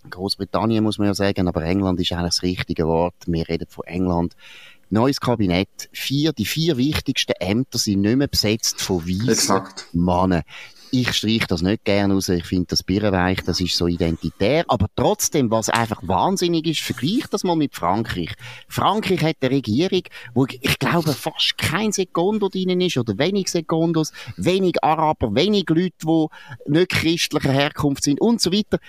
Großbritannien 0.09 0.83
muss 0.83 0.97
man 0.97 1.07
ja 1.07 1.13
sagen, 1.13 1.47
aber 1.47 1.63
England 1.63 1.99
ist 1.99 2.11
eigentlich 2.11 2.35
das 2.35 2.43
richtige 2.43 2.87
Wort. 2.87 3.15
Wir 3.25 3.47
reden 3.47 3.67
von 3.69 3.85
England. 3.85 4.35
Neues 4.89 5.19
Kabinett. 5.19 5.89
Vier, 5.91 6.31
die 6.31 6.45
vier 6.45 6.77
wichtigsten 6.77 7.33
Ämter 7.39 7.77
sind 7.77 8.01
nicht 8.01 8.15
mehr 8.15 8.27
besetzt 8.27 8.81
von 8.81 9.05
weißen 9.05 9.61
Männern 9.93 10.43
ich 10.91 11.13
streiche 11.13 11.47
das 11.47 11.61
nicht 11.61 11.83
gerne 11.85 12.13
raus. 12.13 12.29
Ich 12.29 12.45
finde 12.45 12.67
das 12.69 12.83
Birrenweich, 12.83 13.41
das 13.43 13.59
ist 13.59 13.75
so 13.75 13.87
identitär. 13.87 14.65
Aber 14.67 14.87
trotzdem, 14.95 15.51
was 15.51 15.69
einfach 15.69 16.01
wahnsinnig 16.07 16.67
ist, 16.67 16.81
vergleich 16.81 17.27
das 17.29 17.43
mal 17.43 17.55
mit 17.55 17.75
Frankreich. 17.75 18.33
Frankreich 18.67 19.21
hat 19.21 19.37
eine 19.41 19.51
Regierung, 19.51 20.03
wo 20.33 20.45
ich 20.45 20.79
glaube 20.79 21.13
fast 21.13 21.57
kein 21.57 21.91
Sekundo 21.91 22.49
drin 22.49 22.81
ist 22.81 22.97
oder 22.97 23.17
wenig 23.17 23.49
Sekundos, 23.49 24.11
wenig 24.37 24.83
Araber, 24.83 25.33
wenig 25.35 25.69
Leute, 25.69 25.93
die 26.03 26.27
nicht 26.67 26.89
christlicher 26.89 27.51
Herkunft 27.51 28.03
sind 28.03 28.21
und 28.21 28.41
so 28.41 28.51
weiter. 28.51 28.79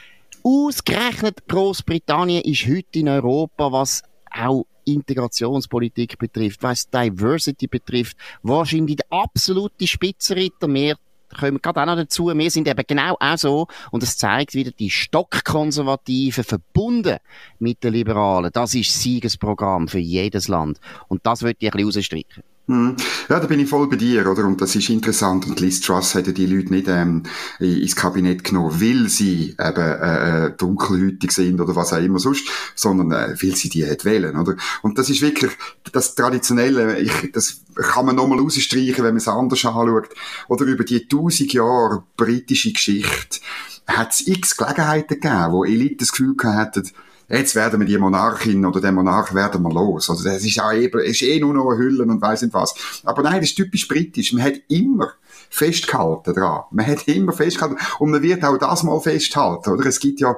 Ausgerechnet 0.42 1.46
Großbritannien 1.48 2.42
ist 2.42 2.66
heute 2.66 3.00
in 3.00 3.08
Europa, 3.08 3.72
was 3.72 4.02
auch 4.30 4.66
Integrationspolitik 4.84 6.18
betrifft, 6.18 6.62
was 6.62 6.88
Diversity 6.88 7.66
betrifft, 7.66 8.16
wahrscheinlich 8.42 8.96
der 8.96 9.06
absolute 9.10 9.86
Spitzenritter. 9.86 10.72
Wir 10.72 10.96
kommen 11.36 11.54
wir 11.54 11.60
gerade 11.60 11.82
auch 11.82 11.86
noch 11.86 11.96
dazu. 11.96 12.26
Wir 12.26 12.50
sind 12.50 12.68
eben 12.68 12.84
genau 12.86 13.16
auch 13.18 13.38
so. 13.38 13.66
Und 13.90 14.02
es 14.02 14.16
zeigt 14.16 14.54
wieder 14.54 14.70
die 14.70 14.90
Stockkonservativen 14.90 16.44
verbunden 16.44 17.18
mit 17.58 17.82
den 17.84 17.92
Liberalen. 17.92 18.50
Das 18.52 18.74
ist 18.74 19.00
Siegesprogramm 19.00 19.88
für 19.88 19.98
jedes 19.98 20.48
Land. 20.48 20.80
Und 21.08 21.26
das 21.26 21.42
würde 21.42 21.56
ich 21.60 21.72
ein 21.72 21.76
bisschen 21.76 22.00
rausstreichen. 22.00 22.44
Hm. 22.68 22.96
Ja, 23.30 23.40
da 23.40 23.46
bin 23.46 23.60
ich 23.60 23.68
voll 23.70 23.88
bei 23.88 23.96
dir, 23.96 24.30
oder? 24.30 24.44
Und 24.44 24.60
das 24.60 24.76
ist 24.76 24.90
interessant. 24.90 25.46
Und 25.46 25.58
Liz 25.58 25.80
Truss 25.80 26.14
hätte 26.14 26.34
die 26.34 26.44
Leute 26.44 26.70
nicht 26.70 26.86
ähm, 26.86 27.22
ins 27.58 27.96
Kabinett 27.96 28.44
genommen, 28.44 28.78
weil 28.78 29.08
sie 29.08 29.56
eben 29.58 29.76
äh, 29.76 30.46
äh, 30.46 30.52
dunkelhütig 30.54 31.32
sind 31.32 31.62
oder 31.62 31.74
was 31.74 31.94
auch 31.94 32.02
immer 32.02 32.18
sonst, 32.18 32.46
sondern 32.74 33.10
äh, 33.12 33.34
weil 33.42 33.56
sie 33.56 33.70
die 33.70 33.86
hätte 33.86 34.04
wählen, 34.04 34.36
oder? 34.36 34.54
Und 34.82 34.98
das 34.98 35.08
ist 35.08 35.22
wirklich 35.22 35.50
das 35.92 36.14
Traditionelle, 36.14 36.98
ich, 36.98 37.32
das 37.32 37.62
kann 37.74 38.04
man 38.04 38.16
nochmal 38.16 38.38
rausstreichen, 38.38 38.98
wenn 38.98 39.14
man 39.14 39.16
es 39.16 39.28
anders 39.28 39.64
anschaut. 39.64 40.10
Oder 40.48 40.66
über 40.66 40.84
die 40.84 41.08
tausend 41.08 41.54
Jahre 41.54 42.04
britische 42.18 42.72
Geschichte 42.74 43.40
hat 43.86 44.12
es 44.12 44.26
x 44.26 44.58
Gelegenheiten 44.58 45.14
gegeben, 45.14 45.52
wo 45.52 45.64
Elite 45.64 45.96
das 46.00 46.10
Gefühl 46.10 46.36
gehabt 46.36 46.76
hätten, 46.76 46.90
jetzt 47.28 47.54
werden 47.54 47.80
wir 47.80 47.86
die 47.86 47.98
Monarchin 47.98 48.64
oder 48.64 48.80
den 48.80 48.94
Monarch 48.94 49.34
werden 49.34 49.62
wir 49.62 49.72
los. 49.72 50.08
Also 50.08 50.24
das 50.24 50.44
ist 50.44 50.60
auch 50.60 50.72
eben, 50.72 51.00
ist 51.00 51.22
eh 51.22 51.40
nur 51.40 51.54
noch 51.54 51.76
Hüllen 51.76 52.10
und 52.10 52.22
weiss 52.22 52.42
nicht 52.42 52.54
was. 52.54 52.74
Aber 53.04 53.22
nein, 53.22 53.40
das 53.40 53.50
ist 53.50 53.56
typisch 53.56 53.86
britisch. 53.86 54.32
Man 54.32 54.42
hat 54.42 54.54
immer 54.68 55.12
festgehalten 55.50 56.34
dran. 56.34 56.62
Man 56.70 56.86
hat 56.86 57.06
immer 57.08 57.32
festgehalten. 57.32 57.76
Und 57.98 58.10
man 58.10 58.22
wird 58.22 58.44
auch 58.44 58.58
das 58.58 58.82
mal 58.82 59.00
festhalten, 59.00 59.70
oder? 59.70 59.86
Es 59.86 60.00
gibt 60.00 60.20
ja 60.20 60.36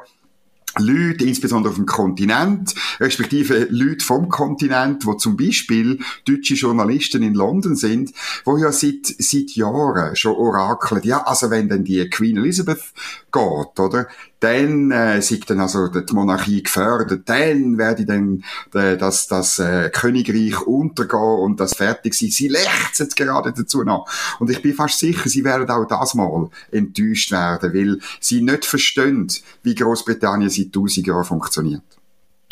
Leute, 0.79 1.25
insbesondere 1.25 1.71
auf 1.73 1.77
dem 1.77 1.87
Kontinent, 1.87 2.75
respektive 3.01 3.67
Leute 3.71 4.05
vom 4.05 4.29
Kontinent, 4.29 5.05
wo 5.05 5.15
zum 5.15 5.37
Beispiel 5.37 5.99
deutsche 6.27 6.55
Journalisten 6.55 7.25
in 7.25 7.35
London 7.35 7.75
sind, 7.75 8.13
wo 8.45 8.57
ja 8.57 8.71
seit, 8.71 9.07
seit 9.19 9.51
Jahren 9.51 10.15
schon 10.15 10.37
orakeln, 10.37 11.03
ja, 11.03 11.25
also 11.25 11.51
wenn 11.51 11.69
denn 11.69 11.83
die 11.83 12.09
Queen 12.09 12.37
Elizabeth 12.37 12.85
geht, 13.33 13.81
oder, 13.81 14.07
dann 14.41 14.91
äh, 14.91 15.21
sieht 15.21 15.49
dann 15.51 15.61
also 15.61 15.89
die 15.89 16.15
Monarchie 16.15 16.63
gefördert, 16.63 17.29
dann 17.29 17.77
werde 17.79 18.07
dann 18.07 18.43
äh, 18.75 18.97
das, 18.97 19.27
das 19.27 19.59
äh, 19.59 19.91
Königreich 19.91 20.61
untergehen 20.67 21.21
und 21.21 21.61
das 21.61 21.75
fertig 21.75 22.15
sein. 22.15 22.31
Sie 22.31 22.49
lechzen 22.49 23.09
gerade 23.15 23.53
dazu 23.53 23.85
nach. 23.85 24.05
Und 24.39 24.51
ich 24.51 24.63
bin 24.63 24.75
fast 24.75 24.99
sicher, 24.99 25.29
sie 25.29 25.45
werden 25.45 25.69
auch 25.71 25.85
das 25.85 26.15
mal 26.15 26.49
enttäuscht 26.71 27.33
werden, 27.33 27.75
weil 27.75 27.99
sie 28.19 28.41
nicht 28.41 28.65
verstehen, 28.65 29.31
wie 29.63 29.75
Großbritannien 29.75 30.51
seit 30.51 30.73
tausend 30.73 31.07
Jahren 31.07 31.25
funktioniert. 31.25 31.83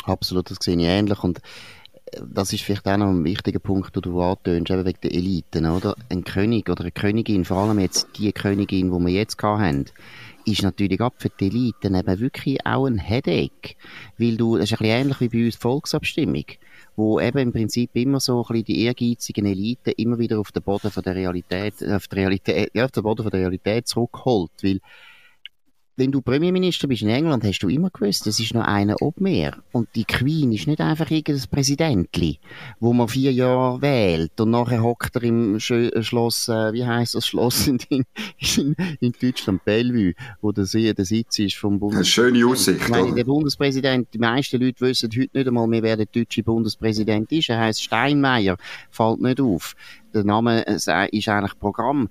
Absolut, 0.05 0.51
das 0.51 0.59
sehe 0.61 0.77
ich 0.77 0.85
ähnlich. 0.85 1.23
Und 1.25 1.41
das 2.23 2.53
ist 2.53 2.63
vielleicht 2.63 2.87
auch 2.87 2.97
noch 2.97 3.09
ein 3.09 3.25
wichtiger 3.25 3.59
Punkt, 3.59 3.95
den 3.95 4.03
du 4.03 4.21
antönst, 4.21 4.71
eben 4.71 4.85
wegen 4.85 5.01
der 5.03 5.15
Eliten, 5.15 5.67
oder? 5.67 5.95
Ein 6.09 6.25
König 6.25 6.69
oder 6.69 6.83
eine 6.83 6.91
Königin, 6.91 7.45
vor 7.45 7.59
allem 7.59 7.79
jetzt 7.79 8.09
die 8.17 8.33
Königin, 8.33 8.91
die 8.91 9.07
wir 9.07 9.13
jetzt 9.13 9.43
haben, 9.43 9.85
ist 10.45 10.63
natürlich 10.63 11.01
ab 11.01 11.15
für 11.19 11.29
die 11.29 11.47
Eliten 11.47 11.95
eben 11.95 12.21
wirklich 12.21 12.65
auch 12.65 12.87
ein 12.87 12.99
Headache. 12.99 13.75
Weil 14.17 14.37
du, 14.37 14.57
das 14.57 14.67
ist 14.67 14.73
ein 14.73 14.79
bisschen 14.79 15.01
ähnlich 15.01 15.21
wie 15.21 15.29
bei 15.29 15.45
uns 15.45 15.57
Volksabstimmung, 15.57 16.45
wo 16.97 17.21
eben 17.21 17.39
im 17.39 17.53
Prinzip 17.53 17.91
immer 17.95 18.21
so 18.21 18.39
ein 18.39 18.47
bisschen 18.49 18.65
die 18.65 18.83
ehrgeizigen 18.85 19.47
Eliten 19.47 19.93
immer 19.97 20.19
wieder 20.19 20.39
auf 20.39 20.53
den 20.53 20.63
Boden 20.63 20.91
von 20.91 21.03
der 21.03 21.15
Realität, 21.15 21.75
auf 21.87 22.09
die 22.09 22.17
Realität, 22.17 22.71
ja, 22.75 22.85
auf 22.85 22.93
den 22.93 23.03
Boden 23.03 23.23
von 23.23 23.31
der 23.31 23.41
Realität 23.41 23.87
zurückholt. 23.87 24.53
Weil 24.63 24.81
wenn 25.99 26.13
du 26.13 26.23
Premierminister 26.23 26.87
bist 26.87 27.03
in 27.03 27.09
England, 27.09 27.43
hast 27.43 27.59
du 27.59 27.69
immer 27.69 27.91
gewusst, 27.91 28.27
es 28.29 28.39
ist 28.39 28.55
noch 28.55 28.65
einer 28.65 28.95
ob 29.01 29.21
mehr. 29.21 29.57
Und 29.73 29.89
die 29.97 30.05
Queen 30.05 30.53
ist 30.53 30.69
nicht 30.69 30.81
einfach 30.81 31.11
irgendein 31.11 31.49
Präsidentli, 31.51 32.39
wo 32.79 32.93
man 32.93 33.09
vier 33.09 33.33
Jahre 33.33 33.83
wählt 33.83 34.41
und 34.41 34.51
nachher 34.51 34.81
hockt 34.81 35.17
er 35.17 35.25
im 35.25 35.59
Schö 35.59 35.89
äh, 35.89 36.03
Schloss, 36.05 36.49
äh, 36.49 36.73
wie 36.73 36.87
heißt 36.87 37.17
das 37.17 37.27
Schloss 37.27 37.67
in, 37.67 37.79
in, 37.89 38.77
in 39.01 39.13
Deutschland, 39.21 39.65
Bellevue, 39.65 40.15
wo 40.41 40.53
der, 40.53 40.67
der 40.67 41.05
Sitz 41.05 41.41
ist 41.41 41.57
vom 41.57 41.81
Bundespräsidenten. 41.81 42.37
Eine 42.37 42.45
schöne 42.45 42.53
Aussicht, 42.53 42.81
ich 42.83 42.89
meine, 42.89 43.15
der 43.15 43.25
Bundespräsident, 43.25 44.09
die 44.15 44.19
meisten 44.19 44.61
Leute 44.61 44.81
wissen 44.83 45.11
heute 45.13 45.37
nicht 45.37 45.49
einmal 45.49 45.67
mehr, 45.67 45.83
wer 45.83 45.97
der 45.97 46.07
deutsche 46.07 46.45
Bundespräsident 46.45 47.33
ist. 47.33 47.49
Er 47.49 47.59
heißt 47.59 47.83
Steinmeier, 47.83 48.57
fällt 48.91 49.21
nicht 49.21 49.41
auf. 49.41 49.75
Der 50.15 50.25
Name 50.25 50.65
äh, 50.67 50.75
ist 51.11 51.29
eigentlich 51.29 51.59
Programm 51.59 52.09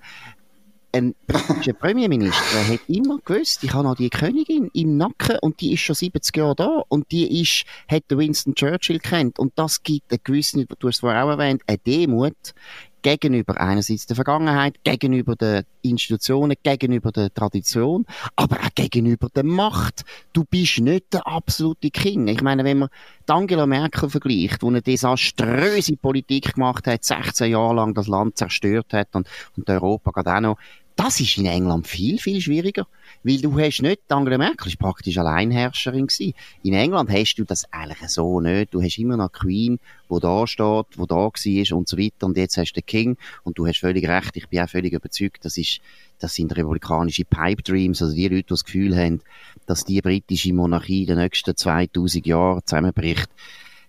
ein 0.92 1.14
britischer 1.26 1.74
Premierminister 1.74 2.66
hat 2.66 2.80
immer 2.88 3.18
gewusst, 3.24 3.62
ich 3.62 3.72
habe 3.72 3.84
noch 3.84 3.96
die 3.96 4.10
Königin 4.10 4.70
im 4.72 4.96
Nacken 4.96 5.38
und 5.40 5.60
die 5.60 5.74
ist 5.74 5.80
schon 5.80 5.94
70 5.94 6.36
Jahre 6.36 6.54
da 6.54 6.82
und 6.88 7.10
die 7.12 7.42
ist, 7.42 7.64
hat 7.88 8.04
Winston 8.08 8.54
Churchill 8.54 8.98
kennt. 8.98 9.38
Und 9.38 9.52
das 9.58 9.82
gibt 9.82 10.10
eine 10.10 10.18
gewisse, 10.18 10.64
du 10.64 10.88
hast 10.88 10.96
es 10.96 11.00
vorher 11.00 11.24
auch 11.24 11.30
erwähnt, 11.30 11.62
eine 11.66 11.78
Demut 11.78 12.54
gegenüber 13.02 13.60
einerseits 13.60 14.06
der 14.06 14.16
Vergangenheit, 14.16 14.74
gegenüber 14.84 15.36
den 15.36 15.64
Institutionen, 15.82 16.56
gegenüber 16.62 17.12
der 17.12 17.32
Tradition, 17.32 18.06
aber 18.36 18.56
auch 18.56 18.74
gegenüber 18.74 19.28
der 19.34 19.44
Macht. 19.44 20.04
Du 20.32 20.44
bist 20.44 20.80
nicht 20.80 21.12
der 21.12 21.26
absolute 21.26 21.90
King. 21.90 22.28
Ich 22.28 22.42
meine, 22.42 22.64
wenn 22.64 22.78
man 22.78 22.88
Angela 23.26 23.66
Merkel 23.66 24.10
vergleicht, 24.10 24.62
die 24.62 24.66
eine 24.66 24.82
desaströse 24.82 25.96
Politik 25.96 26.54
gemacht 26.54 26.86
hat, 26.86 27.04
16 27.04 27.50
Jahre 27.50 27.74
lang 27.74 27.94
das 27.94 28.08
Land 28.08 28.36
zerstört 28.36 28.92
hat 28.92 29.14
und, 29.14 29.28
und 29.56 29.68
Europa 29.68 30.10
gerade 30.10 30.36
auch 30.36 30.40
noch, 30.40 30.58
das 30.98 31.20
ist 31.20 31.38
in 31.38 31.46
England 31.46 31.86
viel, 31.86 32.18
viel 32.18 32.40
schwieriger. 32.40 32.84
Weil 33.22 33.40
du 33.40 33.56
hast 33.56 33.82
nicht, 33.82 34.00
Angela 34.08 34.36
Merkel 34.36 34.66
ist 34.66 34.80
praktisch 34.80 35.16
Alleinherrscherin 35.16 36.08
gewesen. 36.08 36.34
In 36.64 36.74
England 36.74 37.08
hast 37.08 37.36
du 37.36 37.44
das 37.44 37.72
eigentlich 37.72 38.08
so 38.08 38.40
nicht. 38.40 38.74
Du 38.74 38.82
hast 38.82 38.98
immer 38.98 39.16
noch 39.16 39.30
Queen, 39.30 39.78
wo 40.08 40.18
da 40.18 40.44
steht, 40.48 40.86
wo 40.96 41.06
da 41.06 41.14
war 41.14 41.76
und 41.76 41.88
so 41.88 41.96
weiter. 41.96 42.26
Und 42.26 42.36
jetzt 42.36 42.56
hast 42.56 42.72
du 42.72 42.80
den 42.80 42.86
King. 42.86 43.16
Und 43.44 43.58
du 43.58 43.66
hast 43.68 43.78
völlig 43.78 44.08
recht. 44.08 44.36
Ich 44.36 44.48
bin 44.48 44.58
auch 44.58 44.68
völlig 44.68 44.92
überzeugt, 44.92 45.44
das 45.44 45.56
ist, 45.56 45.80
das 46.18 46.34
sind 46.34 46.56
republikanische 46.56 47.24
Pipe 47.24 47.62
Dreams. 47.62 48.02
Also 48.02 48.16
die 48.16 48.26
Leute, 48.26 48.42
die 48.42 48.48
das 48.48 48.64
Gefühl 48.64 48.96
haben, 48.96 49.20
dass 49.66 49.84
die 49.84 50.02
britische 50.02 50.52
Monarchie 50.52 51.02
in 51.02 51.06
den 51.06 51.18
nächsten 51.18 51.56
2000 51.56 52.26
Jahren 52.26 52.62
zusammenbricht 52.66 53.30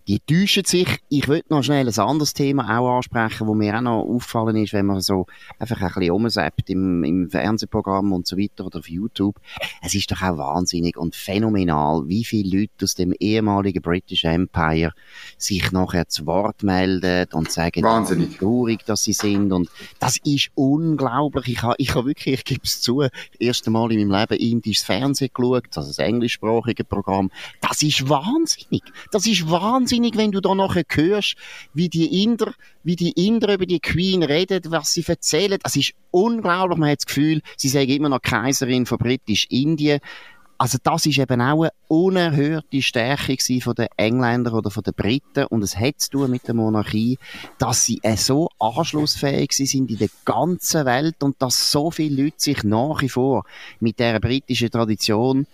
die 0.10 0.20
täuschen 0.22 0.66
sich. 0.66 0.88
Ich 1.10 1.28
würde 1.28 1.46
noch 1.50 1.62
schnell 1.62 1.88
ein 1.88 2.00
anderes 2.00 2.34
Thema 2.34 2.80
auch 2.80 2.98
ansprechen, 2.98 3.46
wo 3.46 3.54
mir 3.54 3.78
auch 3.78 3.82
noch 3.82 4.02
auffallen 4.02 4.56
ist, 4.56 4.74
wenn 4.74 4.88
man 4.88 5.02
so 5.02 5.28
einfach 5.60 5.80
ein 5.82 5.92
bisschen 5.94 6.12
umsappt 6.12 6.68
im, 6.72 7.04
im 7.04 7.30
Fernsehprogramm 7.30 8.12
und 8.12 8.26
so 8.26 8.36
weiter 8.36 8.66
oder 8.66 8.80
auf 8.80 8.90
YouTube. 8.90 9.36
Es 9.84 9.94
ist 9.94 10.12
doch 10.12 10.24
auch 10.24 10.38
wahnsinnig 10.40 10.98
und 10.98 11.16
phänomenal, 11.16 12.08
wie 12.08 12.26
viele 12.26 12.62
Leute 12.62 12.86
aus 12.86 12.96
dem 12.96 13.14
ehemaligen 13.20 13.84
British 13.84 14.24
Empire 14.24 14.94
sich 15.38 15.72
nachher 15.72 16.08
zu 16.08 16.26
Wort 16.26 16.64
melden 16.64 17.28
und 17.34 17.52
sagen, 17.52 17.84
wahnsinnig. 17.84 18.32
wie 18.32 18.38
traurig 18.38 18.86
dass 18.88 19.04
sie 19.04 19.14
sind 19.14 19.52
und 19.52 19.70
das 20.00 20.18
ist 20.24 20.50
unglaublich. 20.56 21.50
Ich 21.50 21.62
habe 21.62 21.76
ich 21.78 21.94
hab 21.94 22.06
wirklich, 22.06 22.34
ich 22.34 22.46
gebe 22.46 22.62
es 22.64 22.82
zu, 22.82 23.02
das 23.02 23.12
erste 23.38 23.70
Mal 23.70 23.92
in 23.92 24.10
meinem 24.10 24.20
Leben 24.22 24.42
indisches 24.42 24.86
Fernsehen 24.86 25.30
geschaut, 25.32 25.66
also 25.76 25.88
das 25.88 26.00
englischsprachige 26.00 26.84
Programm. 26.84 27.30
Das 27.62 27.84
ist 27.84 28.10
wahnsinnig. 28.10 28.82
Das 29.12 29.28
ist 29.28 29.48
wahnsinnig 29.52 29.99
wahnsinnig, 30.00 30.18
wenn 30.18 30.32
du 30.32 30.42
da 30.42 30.56
nachher 30.56 30.84
hörst, 30.90 31.36
wie 31.74 31.90
die 31.90 32.24
Inder, 32.24 32.54
wie 32.84 32.96
die 32.96 33.12
Inder 33.28 33.54
über 33.54 33.66
die 33.66 33.80
Queen 33.80 34.24
reden, 34.24 34.62
was 34.70 34.94
sie 34.94 35.04
erzählen. 35.06 35.60
Das 35.62 35.76
ist 35.76 35.94
unglaublich. 36.12 36.78
Man 36.78 36.90
hat 36.90 37.00
das 37.00 37.06
Gefühl, 37.06 37.42
sie 37.58 37.70
sagen 37.70 37.90
immer 37.90 38.10
noch 38.10 38.22
Kaiserin 38.22 38.86
von 38.86 38.98
Britisch-Indien. 38.98 40.00
Also 40.58 40.78
das 40.84 41.06
ist 41.06 41.18
eben 41.18 41.42
auch 41.42 41.64
eine 41.64 41.72
unerhörte 41.88 42.82
Stärke 42.82 43.38
von 43.62 43.76
den 43.76 43.88
Engländern 43.96 44.54
oder 44.54 44.70
von 44.70 44.84
den 44.84 44.94
Briten 44.94 45.46
und 45.46 45.64
es 45.64 45.78
hat 45.78 46.02
zu 46.02 46.10
tun 46.10 46.32
mit 46.32 46.50
der 46.50 46.54
Monarchie, 46.54 47.18
dass 47.58 47.86
sie 47.86 48.02
so 48.18 48.50
anschlussfähig 48.60 49.54
sind 49.54 49.90
in 49.90 49.98
der 49.98 50.10
ganzen 50.26 50.86
Welt 50.86 51.24
und 51.24 51.42
dass 51.42 51.72
so 51.72 51.92
viele 51.92 52.24
Leute 52.24 52.36
sich 52.40 52.64
nach 52.66 53.02
wie 53.02 53.08
vor 53.08 53.46
mit 53.80 54.00
der 54.00 54.20
britischen 54.20 54.70
Tradition 54.70 55.48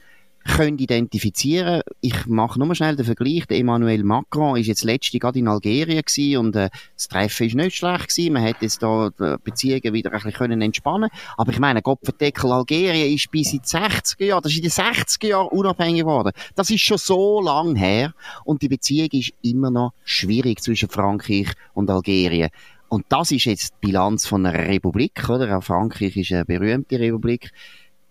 können 0.46 0.78
identifizieren. 0.78 1.82
Ich 2.02 2.28
mache 2.28 2.60
nur 2.60 2.74
schnell 2.76 2.96
den 2.96 3.06
Vergleich. 3.06 3.48
Der 3.48 3.58
Emmanuel 3.58 4.04
Macron 4.04 4.58
ist 4.58 4.68
jetzt 4.68 4.84
letzte 4.84 5.20
gerade 5.20 5.40
in 5.40 5.48
Algerien 5.48 6.02
gewesen 6.02 6.38
und 6.38 6.56
äh, 6.56 6.70
das 6.96 7.08
Treffen 7.08 7.48
ist 7.48 7.56
nicht 7.56 7.76
schlecht 7.76 8.10
gewesen. 8.10 8.34
Man 8.34 8.44
hätte 8.44 8.60
jetzt 8.62 8.82
da 8.82 9.10
die 9.10 9.36
Beziehungen 9.44 9.94
wieder 9.94 10.12
ein 10.12 10.16
bisschen 10.16 10.34
können 10.34 10.62
entspannen. 10.62 11.10
Aber 11.38 11.52
ich 11.52 11.60
meine, 11.60 11.82
Gottverdeckel 11.82 12.52
Algerien 12.52 13.14
ist 13.14 13.32
bis 13.32 13.54
in 13.54 13.60
die 13.60 13.68
60er 13.68 14.26
Jahre, 14.26 14.42
das 14.42 14.52
ist 14.52 14.58
in 14.58 14.64
den 14.64 14.72
60er 14.72 15.28
Jahren 15.28 15.48
unabhängig 15.48 16.02
geworden. 16.02 16.32
Das 16.56 16.70
ist 16.70 16.82
schon 16.82 16.98
so 16.98 17.42
lang 17.42 17.76
her 17.76 18.14
und 18.44 18.62
die 18.62 18.70
Beziehung 18.70 19.10
ist 19.12 19.34
immer 19.42 19.72
noch 19.72 19.94
schwierig 20.04 20.62
zwischen 20.62 20.90
Frankreich 20.90 21.52
und 21.74 21.90
Algerien. 21.90 22.50
Und 22.88 23.06
das 23.10 23.32
ist 23.32 23.46
jetzt 23.46 23.74
die 23.74 23.88
Bilanz 23.88 24.28
von 24.28 24.46
einer 24.46 24.68
Republik, 24.68 25.28
oder? 25.28 25.58
Auch 25.58 25.64
Frankreich 25.64 26.16
ist 26.16 26.32
eine 26.32 26.46
berühmte 26.46 27.00
Republik 27.00 27.52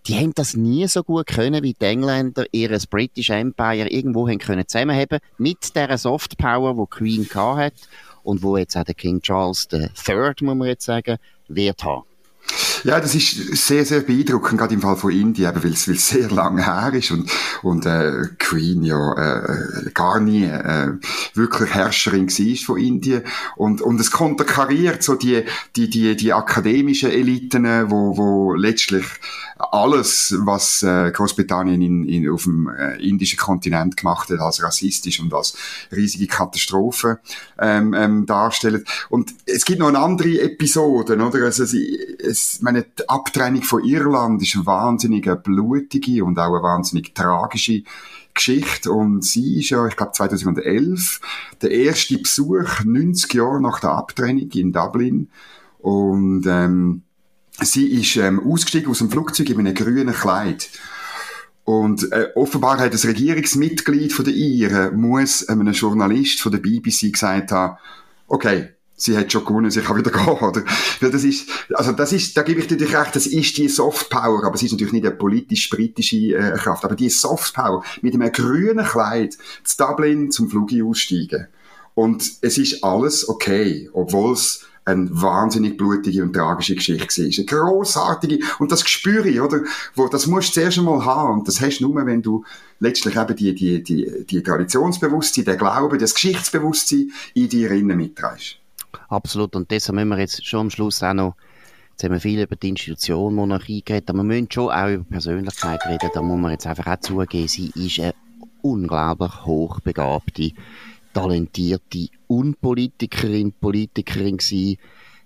die 0.07 0.17
haben 0.17 0.35
das 0.35 0.55
nie 0.55 0.87
so 0.87 1.03
gut 1.03 1.27
können, 1.27 1.63
wie 1.63 1.75
die 1.75 1.85
Engländer 1.85 2.45
ihres 2.53 2.87
British 2.87 3.31
Empire 3.31 3.89
irgendwo 3.89 4.29
haben 4.29 4.39
können 4.39 4.69
zusammenheben 4.69 5.19
mit 5.39 5.75
der 5.75 5.97
Softpower, 5.97 6.77
wo 6.77 6.87
Queen 6.87 7.27
hat 7.35 7.75
und 8.23 8.43
wo 8.43 8.57
jetzt 8.57 8.77
auch 8.77 8.85
der 8.85 8.95
King 8.95 9.21
Charles 9.21 9.69
III, 9.73 10.35
muss 10.41 10.57
man 10.57 10.69
jetzt 10.69 10.85
sagen, 10.85 11.17
wird 11.49 11.85
haben. 11.85 12.05
Ja, 12.85 13.01
das 13.01 13.15
ist 13.15 13.57
sehr, 13.67 13.87
sehr 13.87 14.01
beeindruckend, 14.01 14.59
gerade 14.59 14.75
im 14.75 14.83
Fall 14.83 14.97
von 14.97 15.11
Indien, 15.11 15.55
weil 15.55 15.73
es 15.73 15.85
sehr 15.85 16.31
lange 16.31 16.67
her 16.67 16.93
ist 16.93 17.11
und, 17.13 17.31
und 17.63 17.87
äh, 17.87 18.29
Queen 18.39 18.83
ja 18.83 19.15
äh, 19.15 19.91
gar 19.95 20.21
nie 20.21 20.45
äh, 20.45 20.93
wirklich 21.33 21.71
Herrscherin 21.71 22.29
war 22.29 22.57
von 22.67 22.79
Indien. 22.79 23.23
Und, 23.57 23.81
und 23.81 23.99
es 24.01 24.11
konterkariert 24.11 25.03
so 25.03 25.15
die, 25.15 25.45
die, 25.77 25.89
die, 25.89 26.15
die 26.15 26.35
akademischen 26.35 27.11
Eliten, 27.11 27.65
wo, 27.91 28.19
wo 28.19 28.53
letztlich 28.53 29.07
alles, 29.57 30.35
was 30.41 30.83
äh, 30.83 31.11
Großbritannien 31.13 31.81
in, 31.81 32.05
in, 32.05 32.31
auf 32.31 32.45
dem 32.45 32.69
äh, 32.69 32.97
indischen 32.97 33.39
Kontinent 33.39 33.97
gemacht 33.97 34.29
hat, 34.31 34.41
als 34.41 34.63
rassistisch 34.63 35.21
und 35.21 35.33
als 35.33 35.57
riesige 35.93 36.27
Katastrophe 36.27 37.21
ähm, 37.59 37.95
ähm, 37.95 38.27
darstellt. 38.27 38.87
Und 39.09 39.33
es 39.47 39.65
gibt 39.65 39.79
noch 39.79 39.89
eine 39.89 40.01
andere 40.01 40.41
Episode, 40.41 41.17
oder? 41.17 41.45
Also, 41.45 41.65
sie, 41.65 41.99
es, 42.19 42.61
meine, 42.75 42.87
die 42.99 43.09
Abtrennung 43.09 43.63
von 43.63 43.85
Irland 43.85 44.43
ist 44.43 44.57
eine 44.57 44.67
wahnsinnig 44.67 45.29
blutige 45.43 46.25
und 46.25 46.39
auch 46.39 46.55
eine 46.55 46.63
wahnsinnig 46.63 47.15
tragische 47.15 47.83
Geschichte 48.35 48.91
und 48.91 49.25
sie 49.25 49.61
ist 49.61 49.71
ja, 49.71 49.87
ich 49.87 49.97
glaube 49.97 50.13
2011, 50.13 51.21
der 51.63 51.71
erste 51.71 52.19
Besuch 52.19 52.85
90 52.85 53.33
Jahre 53.35 53.61
nach 53.61 53.81
der 53.81 53.91
Abtrennung 53.91 54.51
in 54.51 54.73
Dublin 54.73 55.29
und 55.79 56.45
ähm, 56.47 57.03
sie 57.61 57.87
ist 57.87 58.17
ähm, 58.17 58.41
ausgestiegen 58.45 58.91
aus 58.91 58.99
dem 58.99 59.11
Flugzeug 59.11 59.51
in 59.51 59.61
einem 59.61 59.75
grünen 59.75 60.15
Kleid. 60.15 60.69
Und 61.63 62.13
äh, 62.13 62.29
offenbar 62.35 62.79
hat 62.79 62.93
das 62.93 63.07
Regierungsmitglied 63.07 64.13
von 64.13 64.25
der 64.27 64.35
Iren 64.35 65.01
muss 65.01 65.49
einem 65.49 65.73
Journalist 65.73 66.43
von 66.43 66.53
der 66.53 66.59
BBC 66.59 67.13
gesagt 67.13 67.53
haben, 67.53 67.79
okay, 68.27 68.74
sie 68.97 69.17
hat 69.17 69.33
schon 69.33 69.45
gewonnen, 69.45 69.71
sie 69.71 69.81
kann 69.81 69.97
wieder 69.97 70.11
gehen, 70.13 70.27
oder? 70.27 70.63
Weil 71.01 71.11
das 71.11 71.25
ist, 71.25 71.49
also 71.75 71.93
das 71.93 72.13
ist, 72.13 72.37
da 72.37 72.43
gebe 72.43 72.61
ich 72.61 72.67
dir 72.67 72.81
recht, 72.81 73.15
das 73.15 73.27
ist 73.27 73.57
die 73.57 73.69
Softpower, 73.69 74.45
aber 74.45 74.55
es 74.55 74.63
ist 74.63 74.73
natürlich 74.73 74.93
nicht 74.93 75.07
eine 75.07 75.15
politisch-britische 75.15 76.37
äh, 76.37 76.57
Kraft, 76.57 76.85
aber 76.85 76.95
die 76.95 77.11
Softpower 77.11 77.85
mit 78.03 78.15
einem 78.15 78.33
grünen 78.33 78.85
Kleid 78.85 79.37
zu 79.65 79.77
Dublin 79.77 80.31
zum 80.31 80.49
Flug 80.49 80.71
aussteigen. 80.83 81.49
Und 81.95 82.25
es 82.41 82.59
ist 82.59 82.83
alles 82.83 83.29
okay, 83.29 83.89
obwohl 83.93 84.33
es 84.33 84.67
eine 84.85 85.09
wahnsinnig 85.11 85.79
blutige 85.79 86.23
und 86.23 86.35
tragische 86.35 86.75
Geschichte 86.75 87.23
war. 87.23 87.27
Eine 87.27 87.45
grossartige, 87.47 88.39
und 88.59 88.71
das 88.71 88.87
spüre 88.89 89.29
ich, 89.29 89.41
oder? 89.41 89.61
Wo, 89.95 90.09
das 90.09 90.27
musst 90.27 90.51
du 90.51 90.61
zuerst 90.61 90.79
einmal 90.79 91.05
haben, 91.05 91.39
und 91.39 91.49
das 91.49 91.61
hast 91.61 91.79
du 91.79 91.89
nur, 91.89 92.05
wenn 92.05 92.21
du 92.21 92.45
letztlich 92.81 93.17
eben 93.17 93.37
die, 93.37 93.55
die, 93.55 93.83
die, 93.83 94.27
die 94.29 94.43
Traditionsbewusstsein, 94.43 95.45
der 95.45 95.57
Glaube, 95.57 95.97
das 95.97 96.15
Geschichtsbewusstsein 96.15 97.13
in 97.33 97.49
dir 97.49 97.71
innen 97.71 97.97
mitträgst. 97.97 98.59
Absolut, 99.15 99.55
und 99.55 99.71
deshalb 99.71 99.95
müssen 99.95 100.09
wir 100.09 100.19
jetzt 100.19 100.45
schon 100.45 100.61
am 100.61 100.71
Schluss 100.71 101.03
auch 101.03 101.15
noch 101.15 101.37
Jetzt 101.95 102.03
haben 102.03 102.13
wir 102.13 102.21
viel 102.21 102.43
über 102.43 102.57
die 102.57 102.71
Institution 102.71 103.37
Monarchie 103.37 103.81
geredet, 103.85 104.11
aber 104.11 104.19
wir 104.19 104.25
müssen 104.25 104.51
schon 104.51 104.69
auch 104.69 104.89
über 104.89 105.05
Persönlichkeit 105.05 105.81
reden. 105.87 106.11
Da 106.13 106.23
muss 106.23 106.41
man 106.41 106.51
jetzt 106.51 106.67
einfach 106.67 106.89
auch 106.89 106.99
zugeben, 106.99 107.47
sie 107.47 107.71
ist 107.77 108.01
eine 108.01 108.15
unglaublich 108.63 109.45
hochbegabte 109.45 110.51
talentierte 111.13 112.09
Unpolitikerin, 112.27 113.53
Politikerin 113.53 114.39
gewesen. 114.39 114.79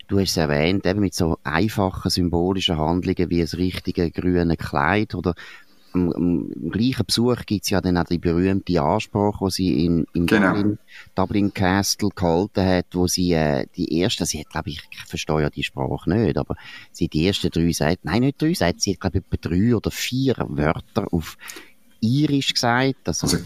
Du 0.08 0.18
hast 0.18 0.32
es 0.32 0.36
erwähnt, 0.36 0.84
eben 0.84 1.00
mit 1.00 1.14
so 1.14 1.38
einfachen 1.42 2.10
symbolischen 2.10 2.76
Handlungen 2.76 3.30
wie 3.30 3.40
das 3.40 3.56
richtige 3.56 4.10
grüne 4.10 4.58
Kleid 4.58 5.14
oder 5.14 5.34
am, 5.92 6.12
am 6.12 6.70
gleichen 6.70 7.04
Besuch 7.06 7.44
gibt 7.46 7.64
es 7.64 7.70
ja 7.70 7.80
dann 7.80 7.96
auch 7.96 8.04
die 8.04 8.18
berühmte 8.18 8.80
Ansprache, 8.80 9.44
die 9.46 9.50
sie 9.50 9.84
in, 9.84 10.06
in 10.14 10.26
genau. 10.26 10.54
Dublin, 10.54 10.78
Dublin 11.14 11.54
Castle 11.54 12.10
gehalten 12.14 12.64
hat, 12.64 12.86
wo 12.92 13.06
sie 13.06 13.32
äh, 13.32 13.66
die 13.76 13.98
erste, 13.98 14.26
sie 14.26 14.40
hat, 14.40 14.50
glaube 14.50 14.70
ich, 14.70 14.80
ich 14.90 15.04
verstehe 15.06 15.42
ja 15.42 15.50
die 15.50 15.62
Sprache 15.62 16.10
nicht, 16.10 16.36
aber 16.36 16.56
sie 16.92 17.06
hat 17.06 17.12
die 17.12 17.26
ersten 17.26 17.50
drei 17.50 17.72
Sätze, 17.72 18.00
nein, 18.02 18.20
nicht 18.20 18.40
drei 18.40 18.54
Sätze, 18.54 18.80
sie 18.80 18.92
hat, 18.92 19.00
glaube 19.00 19.18
ich, 19.18 19.24
etwa 19.24 19.48
drei 19.48 19.74
oder 19.74 19.90
vier 19.90 20.36
Wörter 20.48 21.06
auf 21.12 21.36
Irisch 22.00 22.54
gesagt. 22.54 23.06
Also, 23.06 23.26
also 23.26 23.38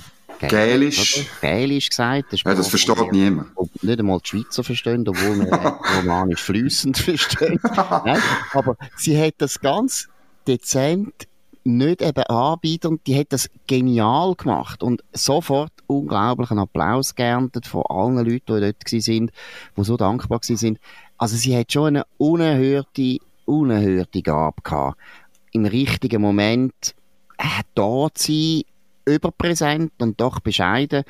Gälisch. 0.48 1.26
Gälisch 1.40 1.88
gesagt. 1.88 2.32
Das, 2.32 2.42
ja, 2.42 2.54
das 2.54 2.68
versteht 2.68 3.12
niemand. 3.12 3.48
Nicht 3.82 3.98
einmal 3.98 4.18
die 4.18 4.28
Schweizer 4.28 4.64
verstehen, 4.64 5.06
obwohl 5.06 5.38
wir 5.38 5.52
romanisch 5.96 6.42
flüssend 6.42 6.98
verstehen. 6.98 7.60
aber 8.52 8.76
sie 8.96 9.20
hat 9.20 9.34
das 9.38 9.60
ganz 9.60 10.08
dezent 10.46 11.28
nicht 11.64 12.02
eben 12.02 12.24
anbieten 12.24 13.00
die 13.06 13.18
hat 13.18 13.32
das 13.32 13.48
genial 13.66 14.34
gemacht 14.34 14.82
und 14.82 15.02
sofort 15.12 15.72
unglaublichen 15.86 16.58
Applaus 16.58 17.14
geerntet 17.14 17.66
von 17.66 17.84
allen 17.88 18.16
Leuten, 18.16 18.56
die 18.56 18.60
dort 18.60 18.88
sind, 18.88 19.32
die 19.76 19.84
so 19.84 19.96
dankbar 19.96 20.40
sind. 20.42 20.78
Also 21.18 21.36
sie 21.36 21.56
hat 21.56 21.72
schon 21.72 21.96
eine 21.96 22.06
unerhörte, 22.18 23.18
unerhörte 23.44 24.22
Gabe 24.22 24.60
gehabt. 24.62 24.98
Im 25.52 25.64
richtigen 25.66 26.22
Moment 26.22 26.94
äh, 27.38 27.62
da 27.74 28.08
zu 28.14 28.32
sein, 28.32 28.62
überpräsent 29.04 29.92
und 30.00 30.20
doch 30.20 30.40
bescheiden. 30.40 31.04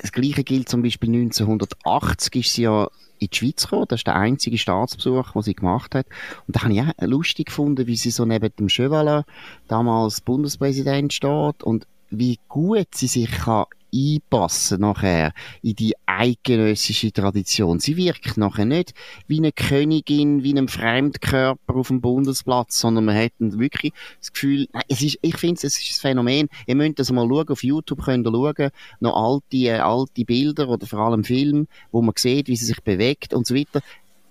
Das 0.00 0.12
Gleiche 0.12 0.44
gilt 0.44 0.68
zum 0.68 0.82
Beispiel 0.82 1.08
1980 1.08 2.34
ist 2.36 2.54
sie 2.54 2.62
ja 2.62 2.88
in 3.18 3.28
die 3.32 3.36
Schweiz 3.36 3.62
gekommen. 3.62 3.86
Das 3.88 4.00
ist 4.00 4.06
der 4.06 4.16
einzige 4.16 4.58
Staatsbesuch, 4.58 5.32
den 5.32 5.42
sie 5.42 5.54
gemacht 5.54 5.94
hat. 5.94 6.06
Und 6.46 6.56
da 6.56 6.62
habe 6.62 6.74
ich 6.74 6.80
auch 6.80 6.92
lustig 7.00 7.46
gefunden, 7.46 7.86
wie 7.86 7.96
sie 7.96 8.10
so 8.10 8.24
neben 8.24 8.50
dem 8.58 8.68
Chevalin, 8.68 9.22
damals 9.68 10.20
Bundespräsident, 10.20 11.12
steht 11.12 11.62
und 11.62 11.86
wie 12.10 12.38
gut 12.48 12.88
sie 12.94 13.06
sich 13.06 13.30
kann 13.30 13.66
einpassen 13.94 14.80
nachher 14.80 15.32
in 15.62 15.74
die 15.76 15.94
eidgenössische 16.06 17.12
Tradition. 17.12 17.80
Sie 17.80 17.96
wirkt 17.96 18.36
nachher 18.36 18.64
nicht 18.64 18.94
wie 19.26 19.38
eine 19.38 19.52
Königin, 19.52 20.42
wie 20.42 20.56
ein 20.56 20.68
Fremdkörper 20.68 21.74
auf 21.74 21.88
dem 21.88 22.00
Bundesplatz, 22.00 22.78
sondern 22.80 23.04
man 23.04 23.16
hat 23.16 23.32
wirklich 23.38 23.92
das 24.20 24.32
Gefühl, 24.32 24.68
es 24.88 25.02
ist, 25.02 25.18
ich 25.22 25.36
finde, 25.36 25.66
es 25.66 25.78
ist 25.78 25.98
ein 25.98 26.00
Phänomen. 26.00 26.48
Ihr 26.66 26.74
müsst 26.74 26.98
das 26.98 27.12
mal 27.12 27.28
schauen, 27.28 27.48
auf 27.48 27.62
YouTube 27.62 28.04
könnt 28.04 28.26
ihr 28.26 28.32
schauen, 28.32 28.70
noch 29.00 29.16
alte, 29.16 29.56
äh, 29.56 29.78
alte 29.78 30.24
Bilder 30.24 30.68
oder 30.68 30.86
vor 30.86 31.00
allem 31.00 31.24
Filme, 31.24 31.66
wo 31.92 32.02
man 32.02 32.14
sieht, 32.16 32.48
wie 32.48 32.56
sie 32.56 32.66
sich 32.66 32.82
bewegt 32.82 33.34
und 33.34 33.46
so 33.46 33.54
weiter 33.54 33.80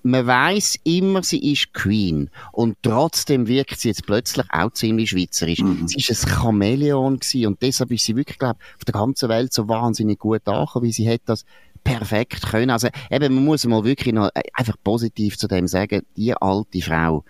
man 0.04 0.28
weiß 0.28 0.80
immer, 0.84 1.24
sie 1.24 1.52
ist 1.52 1.74
Queen. 1.74 2.30
Und 2.52 2.78
trotzdem 2.82 3.48
wirkt 3.48 3.80
sie 3.80 3.88
jetzt 3.88 4.06
plötzlich 4.06 4.46
auch 4.52 4.72
ziemlich 4.72 5.10
schweizerisch. 5.12 5.60
Mhm. 5.60 5.88
Sie 5.88 5.98
ist 5.98 6.10
ein 6.12 6.30
Chamäleon 6.30 7.20
gewesen 7.20 7.48
und 7.48 7.62
deshalb 7.62 7.92
ist 7.92 8.06
sie 8.06 8.16
wirklich, 8.16 8.38
glaube 8.38 8.60
auf 8.78 8.86
der 8.86 8.94
ganzen 8.94 9.30
Welt 9.30 9.54
so 9.54 9.68
wahnsinnig 9.68 10.20
gut 10.20 10.48
angekommen, 10.48 10.86
wie 10.86 10.92
sie 10.92 11.10
hat 11.10 11.22
das 11.26 11.46
perfekt 11.84 12.46
können. 12.48 12.70
Also 12.70 12.90
eben, 13.10 13.34
man 13.34 13.46
muss 13.46 13.66
mal 13.66 13.84
wirklich 13.84 14.14
noch 14.14 14.30
äh, 14.34 14.44
einfach 14.54 14.76
positiv 14.84 15.38
zu 15.38 15.48
dem 15.48 15.68
sagen, 15.68 16.04
die 16.16 16.34
alte 16.34 16.82
Frau, 16.82 17.24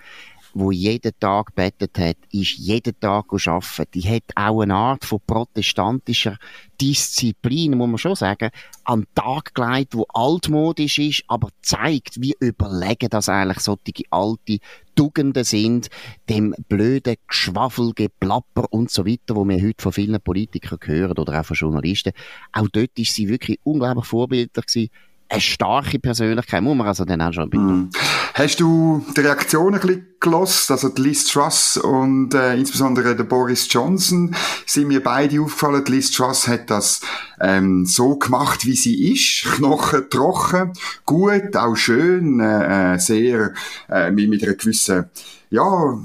wo 0.53 0.71
jeden 0.71 1.11
Tag 1.19 1.55
bettet 1.55 1.97
hat, 1.97 2.17
ist 2.31 2.57
jeden 2.57 2.99
Tag 2.99 3.25
arbeiten. 3.31 3.91
Die 3.93 4.09
hat 4.09 4.23
auch 4.35 4.61
eine 4.61 4.75
Art 4.75 5.05
von 5.05 5.19
protestantischer 5.25 6.37
Disziplin, 6.79 7.77
muss 7.77 7.87
man 7.87 7.97
schon 7.97 8.15
sagen, 8.15 8.49
an 8.83 9.01
den 9.01 9.07
Tag 9.15 9.55
gelegt, 9.55 9.95
wo 9.95 10.05
altmodisch 10.13 10.99
ist, 10.99 11.23
aber 11.27 11.49
zeigt, 11.61 12.21
wie 12.21 12.35
überlegen 12.39 13.09
das 13.09 13.29
eigentlich 13.29 13.59
solche 13.59 14.03
alte 14.09 14.59
Tugenden 14.95 15.43
sind, 15.43 15.89
dem 16.29 16.53
blöden 16.69 17.15
Geschwafel, 17.27 17.93
Geplapper 17.95 18.71
und 18.71 18.91
so 18.91 19.05
weiter, 19.05 19.35
wo 19.35 19.47
wir 19.47 19.61
heute 19.61 19.81
von 19.81 19.91
vielen 19.91 20.21
Politikern 20.21 20.79
hören 20.83 21.17
oder 21.17 21.39
auch 21.39 21.45
von 21.45 21.55
Journalisten. 21.55 22.13
Auch 22.51 22.67
dort 22.71 22.97
ist 22.97 23.15
sie 23.15 23.27
wirklich 23.27 23.59
unglaublich 23.63 24.05
vorbildlich 24.05 24.65
gewesen 24.65 24.89
eine 25.29 25.41
starke 25.41 25.99
Persönlichkeit, 25.99 26.61
muss 26.61 26.75
man 26.75 26.87
also 26.87 27.05
dann 27.05 27.21
auch 27.21 27.33
schon 27.33 27.49
mm. 27.49 27.89
Hast 28.33 28.59
du 28.59 29.05
die 29.15 29.21
Reaktionen 29.21 29.75
ein 29.75 29.81
bisschen 29.81 30.07
gelost? 30.19 30.71
Also 30.71 30.89
die 30.89 31.01
Liz 31.01 31.25
Truss 31.25 31.77
und 31.77 32.33
äh, 32.33 32.55
insbesondere 32.55 33.15
der 33.15 33.23
Boris 33.23 33.67
Johnson 33.69 34.35
sind 34.65 34.87
mir 34.87 35.03
beide 35.03 35.41
aufgefallen. 35.41 35.83
Die 35.85 35.91
Liz 35.91 36.11
Truss 36.11 36.47
hat 36.47 36.69
das 36.69 37.01
ähm, 37.39 37.85
so 37.85 38.15
gemacht, 38.15 38.65
wie 38.65 38.75
sie 38.75 39.11
ist. 39.13 39.43
Knochen 39.55 40.09
trocken, 40.09 40.73
gut, 41.05 41.55
auch 41.55 41.75
schön, 41.75 42.39
äh, 42.39 42.95
äh 42.95 42.99
sehr 42.99 43.53
äh, 43.89 44.11
mit 44.11 44.43
einer 44.43 44.53
gewissen 44.53 45.05
ja, 45.53 45.99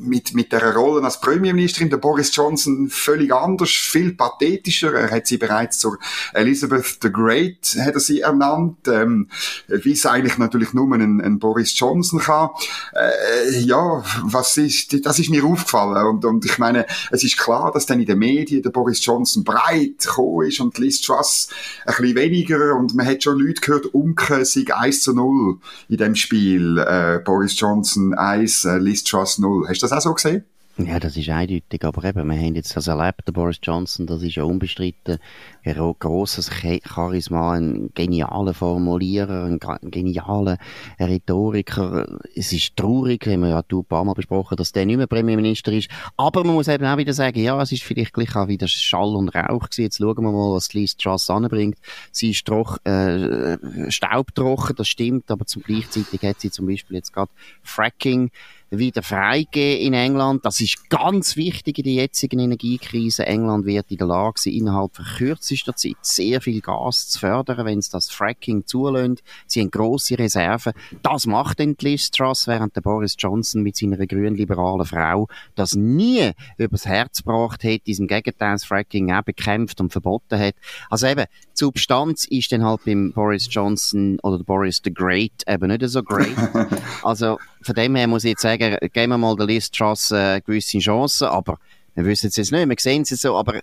mit, 0.00 0.34
mit 0.34 0.50
der 0.50 0.74
Rolle 0.74 1.04
als 1.04 1.20
Premierministerin, 1.20 1.90
der 1.90 1.98
Boris 1.98 2.34
Johnson 2.34 2.88
völlig 2.90 3.32
anders, 3.32 3.70
viel 3.70 4.14
pathetischer. 4.14 4.92
Er 4.92 5.12
hat 5.12 5.28
sie 5.28 5.38
bereits 5.38 5.78
zur 5.78 5.96
Elizabeth 6.32 6.98
the 7.00 7.12
Great, 7.12 7.76
hat 7.78 7.94
er 7.94 8.00
sie 8.00 8.22
ernannt, 8.22 8.78
ähm, 8.88 9.28
wie 9.68 9.92
es 9.92 10.04
eigentlich 10.06 10.38
natürlich 10.38 10.72
nur 10.72 10.92
ein, 10.92 11.20
ein 11.20 11.38
Boris 11.38 11.78
Johnson 11.78 12.18
kann. 12.18 12.50
Äh, 12.94 13.60
ja, 13.60 14.02
was 14.24 14.56
ist, 14.56 15.06
das 15.06 15.20
ist 15.20 15.30
mir 15.30 15.44
aufgefallen. 15.44 16.08
Und, 16.08 16.24
und 16.24 16.44
ich 16.44 16.58
meine, 16.58 16.84
es 17.12 17.22
ist 17.22 17.38
klar, 17.38 17.70
dass 17.70 17.86
dann 17.86 18.00
in 18.00 18.06
den 18.06 18.18
Medien 18.18 18.60
der 18.60 18.70
Boris 18.70 19.06
Johnson 19.06 19.44
breit 19.44 20.00
gekommen 20.00 20.48
ist 20.48 20.58
und 20.58 20.78
Liz 20.78 21.00
Truss 21.00 21.48
ein 21.86 21.94
bisschen 21.94 22.16
weniger. 22.16 22.74
Und 22.74 22.92
man 22.96 23.06
hat 23.06 23.22
schon 23.22 23.38
Leute 23.38 23.60
gehört, 23.60 23.86
Unke 23.94 24.44
sei 24.44 24.64
1 24.66 25.02
zu 25.02 25.14
0 25.14 25.58
in 25.88 25.96
dem 25.96 26.16
Spiel. 26.16 26.78
Äh, 26.78 27.20
Boris 27.24 27.56
Johnson 27.56 28.14
1 28.14 28.63
äh, 28.64 28.78
Liz 28.78 29.04
Truss 29.04 29.38
0. 29.38 29.68
Hast 29.68 29.82
du 29.82 29.86
das 29.86 29.92
auch 29.92 30.00
so 30.00 30.14
gesehen? 30.14 30.44
Ja, 30.76 30.98
das 30.98 31.16
ist 31.16 31.28
eindeutig, 31.28 31.84
aber 31.84 32.02
eben, 32.02 32.28
wir 32.28 32.36
haben 32.36 32.56
jetzt 32.56 32.76
das 32.76 32.88
erlebt, 32.88 33.28
der 33.28 33.32
Boris 33.32 33.60
Johnson, 33.62 34.08
das 34.08 34.22
ist 34.22 34.34
ja 34.34 34.42
unbestritten, 34.42 35.18
ein 35.64 35.94
grosses 36.00 36.50
Charisma, 36.50 37.52
ein 37.52 37.90
genialer 37.94 38.54
Formulierer, 38.54 39.44
ein 39.44 39.60
genialer 39.88 40.58
Rhetoriker. 40.98 42.18
Es 42.34 42.52
ist 42.52 42.76
traurig, 42.76 43.24
haben 43.28 43.42
wir 43.42 43.50
ja 43.50 43.62
ein 43.62 43.84
paar 43.84 44.04
Mal 44.04 44.14
besprochen, 44.14 44.56
dass 44.56 44.72
der 44.72 44.84
nicht 44.84 44.96
mehr 44.96 45.06
Premierminister 45.06 45.70
ist, 45.70 45.90
aber 46.16 46.42
man 46.42 46.54
muss 46.54 46.66
eben 46.66 46.84
auch 46.84 46.96
wieder 46.96 47.12
sagen, 47.12 47.38
ja, 47.38 47.62
es 47.62 47.70
ist 47.70 47.84
vielleicht 47.84 48.12
gleich 48.12 48.34
auch 48.34 48.48
wieder 48.48 48.66
Schall 48.66 49.14
und 49.14 49.28
Rauch 49.28 49.70
gewesen. 49.70 49.82
Jetzt 49.82 49.98
schauen 49.98 50.24
wir 50.24 50.32
mal, 50.32 50.54
was 50.54 50.74
Liz 50.74 50.96
Truss 50.96 51.30
anbringt. 51.30 51.78
Sie 52.10 52.30
ist 52.30 52.44
troch, 52.46 52.78
äh, 52.84 53.58
staubtrocken, 53.90 54.74
das 54.74 54.88
stimmt, 54.88 55.30
aber 55.30 55.46
zum 55.46 55.62
gleichzeitig 55.62 56.20
hat 56.22 56.40
sie 56.40 56.50
zum 56.50 56.66
Beispiel 56.66 56.96
jetzt 56.96 57.12
gerade 57.12 57.30
Fracking 57.62 58.32
wieder 58.78 59.02
freigeben 59.02 59.86
in 59.86 59.94
England. 59.94 60.44
Das 60.44 60.60
ist 60.60 60.88
ganz 60.90 61.36
wichtig 61.36 61.78
in 61.78 61.84
der 61.84 61.92
jetzigen 61.94 62.38
Energiekrise. 62.38 63.26
England 63.26 63.66
wird 63.66 63.90
in 63.90 63.98
der 63.98 64.06
Lage 64.06 64.40
sein, 64.40 64.52
innerhalb 64.54 64.94
von 64.96 65.04
kürzester 65.04 65.74
Zeit 65.76 65.96
sehr 66.02 66.40
viel 66.40 66.60
Gas 66.60 67.08
zu 67.08 67.20
fördern, 67.20 67.66
wenn 67.66 67.78
es 67.78 67.90
das 67.90 68.10
Fracking 68.10 68.66
zulässt. 68.66 69.22
Sie 69.46 69.60
haben 69.60 69.70
grosse 69.70 70.18
Reserven. 70.18 70.72
Das 71.02 71.26
macht 71.26 71.58
den 71.58 71.76
Liz 71.80 72.10
Truss, 72.10 72.46
während 72.46 72.76
der 72.76 72.80
Boris 72.80 73.16
Johnson 73.18 73.62
mit 73.62 73.76
seiner 73.76 74.06
grünliberalen 74.06 74.86
Frau 74.86 75.28
das 75.54 75.74
nie 75.74 76.30
übers 76.58 76.86
Herz 76.86 77.22
gebracht 77.22 77.64
hat, 77.64 77.86
diesem 77.86 78.06
Gegenteil 78.06 78.52
das 78.52 78.64
Fracking 78.64 79.12
auch 79.12 79.22
bekämpft 79.22 79.80
und 79.80 79.90
verboten 79.92 80.38
hat. 80.38 80.54
Also 80.90 81.06
eben, 81.06 81.24
die 81.24 81.58
Substanz 81.58 82.24
ist 82.26 82.52
dann 82.52 82.64
halt 82.64 82.84
beim 82.84 83.12
Boris 83.12 83.48
Johnson 83.50 84.18
oder 84.22 84.42
Boris 84.42 84.80
the 84.84 84.92
Great 84.92 85.44
eben 85.46 85.68
nicht 85.68 85.88
so 85.88 86.02
great. 86.02 86.34
also 87.02 87.38
von 87.64 87.74
dem 87.74 87.96
her 87.96 88.06
muss 88.06 88.24
ich 88.24 88.30
jetzt 88.30 88.42
sagen, 88.42 88.76
geben 88.92 89.10
wir 89.10 89.18
mal 89.18 89.36
der 89.36 89.46
Liz 89.46 89.70
Truss 89.70 90.10
äh, 90.10 90.40
gewisse 90.40 90.78
Chancen, 90.78 91.28
aber 91.28 91.58
wir 91.94 92.04
wissen 92.04 92.28
es 92.28 92.36
jetzt 92.36 92.52
nicht, 92.52 92.68
wir 92.68 92.76
sehen 92.78 93.02
es 93.02 93.10
jetzt 93.10 93.22
so, 93.22 93.36
aber 93.36 93.60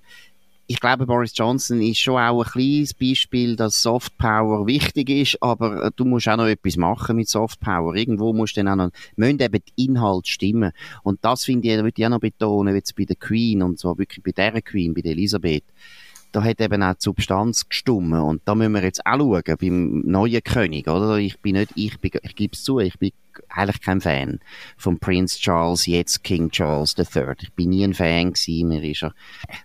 ich 0.67 0.79
glaube, 0.79 1.05
Boris 1.05 1.33
Johnson 1.35 1.81
ist 1.81 1.99
schon 1.99 2.17
auch 2.17 2.43
ein 2.43 2.49
kleines 2.49 2.93
Beispiel, 2.93 3.57
dass 3.57 3.81
Soft 3.81 4.17
Power 4.17 4.65
wichtig 4.67 5.09
ist, 5.09 5.37
aber 5.41 5.83
äh, 5.83 5.91
du 5.95 6.05
musst 6.05 6.29
auch 6.29 6.37
noch 6.37 6.47
etwas 6.47 6.77
machen 6.77 7.17
mit 7.17 7.27
Soft 7.27 7.59
Power. 7.59 7.93
Irgendwo 7.93 8.31
musst 8.31 8.55
du 8.55 8.63
dann 8.63 8.79
auch 8.79 8.85
noch, 8.85 8.91
müssen 9.17 9.41
eben 9.41 9.59
die 9.75 9.85
Inhalte 9.85 10.29
stimmen. 10.29 10.71
Und 11.03 11.19
das 11.23 11.43
finde 11.43 11.67
ich, 11.67 11.75
würde 11.75 11.91
ich 11.97 12.05
auch 12.05 12.09
noch 12.09 12.19
betonen, 12.19 12.73
jetzt 12.73 12.95
bei 12.95 13.03
der 13.03 13.17
Queen 13.17 13.61
und 13.61 13.79
so, 13.79 13.97
wirklich 13.97 14.23
bei 14.23 14.31
der 14.31 14.61
Queen, 14.61 14.93
bei 14.93 15.01
der 15.01 15.11
Elisabeth 15.11 15.65
da 16.31 16.43
hat 16.43 16.61
eben 16.61 16.81
auch 16.81 16.93
die 16.93 17.01
Substanz 17.01 17.67
gestummen. 17.67 18.21
Und 18.21 18.41
da 18.45 18.55
müssen 18.55 18.71
wir 18.71 18.83
jetzt 18.83 19.05
auch 19.05 19.17
schauen, 19.17 19.57
beim 19.59 20.01
neuen 20.05 20.41
König, 20.43 20.87
oder? 20.87 21.17
Ich 21.17 21.39
bin 21.39 21.55
nicht, 21.55 21.71
ich 21.75 21.97
ich 22.01 22.35
gebe 22.35 22.53
es 22.53 22.63
zu, 22.63 22.79
ich 22.79 22.97
bin 22.97 23.11
eigentlich 23.49 23.81
kein 23.81 24.01
Fan 24.01 24.39
von 24.77 24.99
Prince 24.99 25.39
Charles, 25.39 25.85
jetzt 25.85 26.23
King 26.23 26.49
Charles 26.51 26.95
III. 26.97 27.33
Ich 27.41 27.53
bin 27.53 27.69
nie 27.69 27.83
ein 27.83 27.93
Fan 27.93 28.33
gewesen, 28.33 28.67
mir 28.67 28.83
ist 28.83 29.03
er 29.03 29.13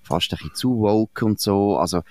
fast 0.02 0.33
ein 0.33 0.38
bisschen 0.38 0.55
zu 0.55 0.79
woke 0.81 1.24
und 1.24 1.40
so. 1.40 1.76
Also, 1.76 2.02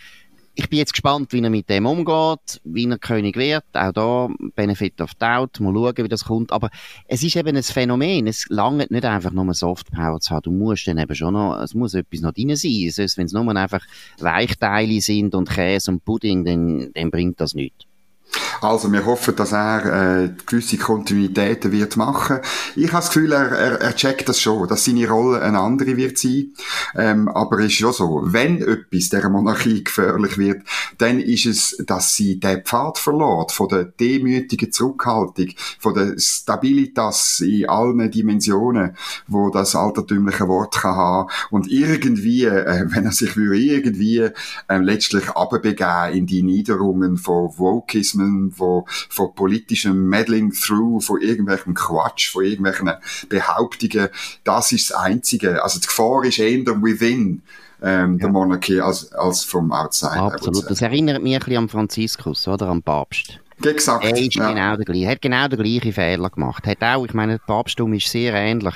ich 0.58 0.70
bin 0.70 0.80
jetzt 0.80 0.94
gespannt, 0.94 1.34
wie 1.34 1.42
er 1.42 1.50
mit 1.50 1.70
dem 1.70 1.86
umgeht, 1.86 2.62
wie 2.64 2.90
er 2.90 2.98
König 2.98 3.36
wird. 3.36 3.66
Auch 3.74 3.92
da, 3.92 4.30
Benefit 4.56 5.02
of 5.02 5.14
Doubt, 5.16 5.60
mal 5.60 5.74
schauen, 5.74 5.98
wie 5.98 6.08
das 6.08 6.26
kommt. 6.26 6.54
Aber 6.54 6.70
es 7.08 7.24
ist 7.24 7.36
eben 7.36 7.58
ein 7.58 7.64
Phänomen. 7.64 8.26
Es 8.26 8.48
langt 8.50 8.90
nicht 8.90 9.04
einfach 9.04 9.32
nur 9.32 9.54
Softpower 9.54 10.22
zu 10.22 10.34
haben. 10.34 10.44
Du 10.44 10.52
musst 10.52 10.88
dann 10.88 10.98
eben 10.98 11.14
schon 11.14 11.34
noch, 11.34 11.60
es 11.62 11.74
muss 11.74 11.94
etwas 11.94 12.22
noch 12.22 12.32
drin 12.32 12.56
sein. 12.56 12.90
Sonst, 12.90 13.18
wenn 13.18 13.26
es 13.26 13.34
nur 13.34 13.54
einfach 13.54 13.86
Weichteile 14.20 15.02
sind 15.02 15.36
und 15.36 15.50
Käse 15.50 15.92
und 15.92 16.06
Pudding, 16.06 16.46
dann, 16.46 16.92
dann 16.94 17.12
bringt 17.12 17.42
das 17.42 17.54
nichts. 17.54 17.86
Also 18.62 18.92
wir 18.92 19.06
hoffen, 19.06 19.36
dass 19.36 19.52
er 19.52 20.24
äh, 20.24 20.30
gewisse 20.46 20.78
Kontinuitäten 20.78 21.72
wird 21.72 21.98
machen. 21.98 22.40
Ich 22.76 22.88
habe 22.88 22.98
das 22.98 23.10
Gefühl, 23.10 23.32
er, 23.32 23.52
er, 23.52 23.82
er 23.82 23.96
checkt 23.96 24.28
das 24.28 24.40
schon, 24.40 24.68
dass 24.68 24.86
seine 24.86 25.08
Rolle 25.08 25.42
eine 25.42 25.60
andere 25.60 25.98
wird 25.98 26.18
sein. 26.18 26.54
Ähm, 26.96 27.28
aber 27.28 27.60
es 27.60 27.68
ist 27.68 27.74
schon 27.74 27.94
so, 27.94 28.22
wenn 28.26 28.62
etwas 28.62 29.10
der 29.10 29.30
Monarchie 29.30 29.84
gefährlich 29.84 30.38
wird, 30.38 30.64
dann 30.98 31.20
ist 31.20 31.46
es, 31.46 31.78
dass 31.86 32.16
sie 32.16 32.40
den 32.40 32.64
Pfad 32.64 32.98
verlor, 32.98 33.48
von 33.50 33.68
der 33.68 33.86
demütigen 33.86 34.72
Zurückhaltung, 34.72 35.50
von 35.80 35.94
der 35.94 36.16
Stabilitas 36.18 37.42
in 37.42 37.70
allen 37.70 38.10
Dimensionen, 38.10 38.96
wo 39.28 39.50
das 39.50 39.76
altertümliche 39.76 40.48
Wort 40.48 40.76
kann 40.76 40.96
haben 40.96 41.30
und 41.52 41.70
irgendwie, 41.72 42.46
äh, 42.46 42.86
wenn 42.88 43.06
er 43.06 43.12
sich 43.12 43.36
würde 43.36 43.56
irgendwie 43.56 44.20
äh, 44.68 44.78
letztlich 44.78 45.30
abbegeben 45.30 46.14
in 46.14 46.26
die 46.26 46.44
Niederungen 46.44 47.18
von 47.18 47.52
Wokismen, 48.16 48.52
von, 48.52 48.84
von 48.88 49.36
politischem 49.36 50.08
Meddling 50.08 50.52
through, 50.52 51.02
von 51.02 51.22
irgendwelchem 51.22 51.74
Quatsch, 51.74 52.32
von 52.32 52.44
irgendwelchen 52.44 52.92
Behauptungen. 53.30 54.10
Das 54.44 54.72
ist 54.72 54.92
das 54.92 54.98
Einzige. 54.98 55.64
Also 55.64 55.80
die 55.80 55.88
Gefahr 55.88 56.24
ist 56.24 56.40
eher 56.40 56.66
within 56.82 57.42
ähm, 57.82 58.14
ja. 58.14 58.18
der 58.18 58.30
Monarchie 58.30 58.82
als, 58.82 59.12
als 59.14 59.44
vom 59.44 59.72
Outside. 59.72 60.14
Absolut. 60.14 60.70
Das 60.70 60.82
erinnert 60.82 61.22
mich 61.22 61.34
ein 61.34 61.40
bisschen 61.40 61.58
an 61.58 61.70
Franziskus, 61.70 62.48
oder? 62.48 62.68
Am 62.68 62.82
Papst. 62.82 63.40
Exakt. 63.64 64.04
Er 64.04 64.18
ist 64.18 64.36
ja. 64.36 64.50
genau 64.50 64.76
der 64.76 64.86
gleiche. 64.86 65.08
hat 65.08 65.22
genau 65.22 65.48
den 65.48 65.64
gleichen 65.64 65.94
Fehler 65.94 66.30
gemacht. 66.30 66.68
Hat 66.68 66.82
auch, 66.82 67.06
ich 67.06 67.14
meine, 67.14 67.34
der 67.34 67.46
Papsttum 67.46 67.94
ist 67.94 68.10
sehr 68.10 68.34
ähnlich 68.34 68.76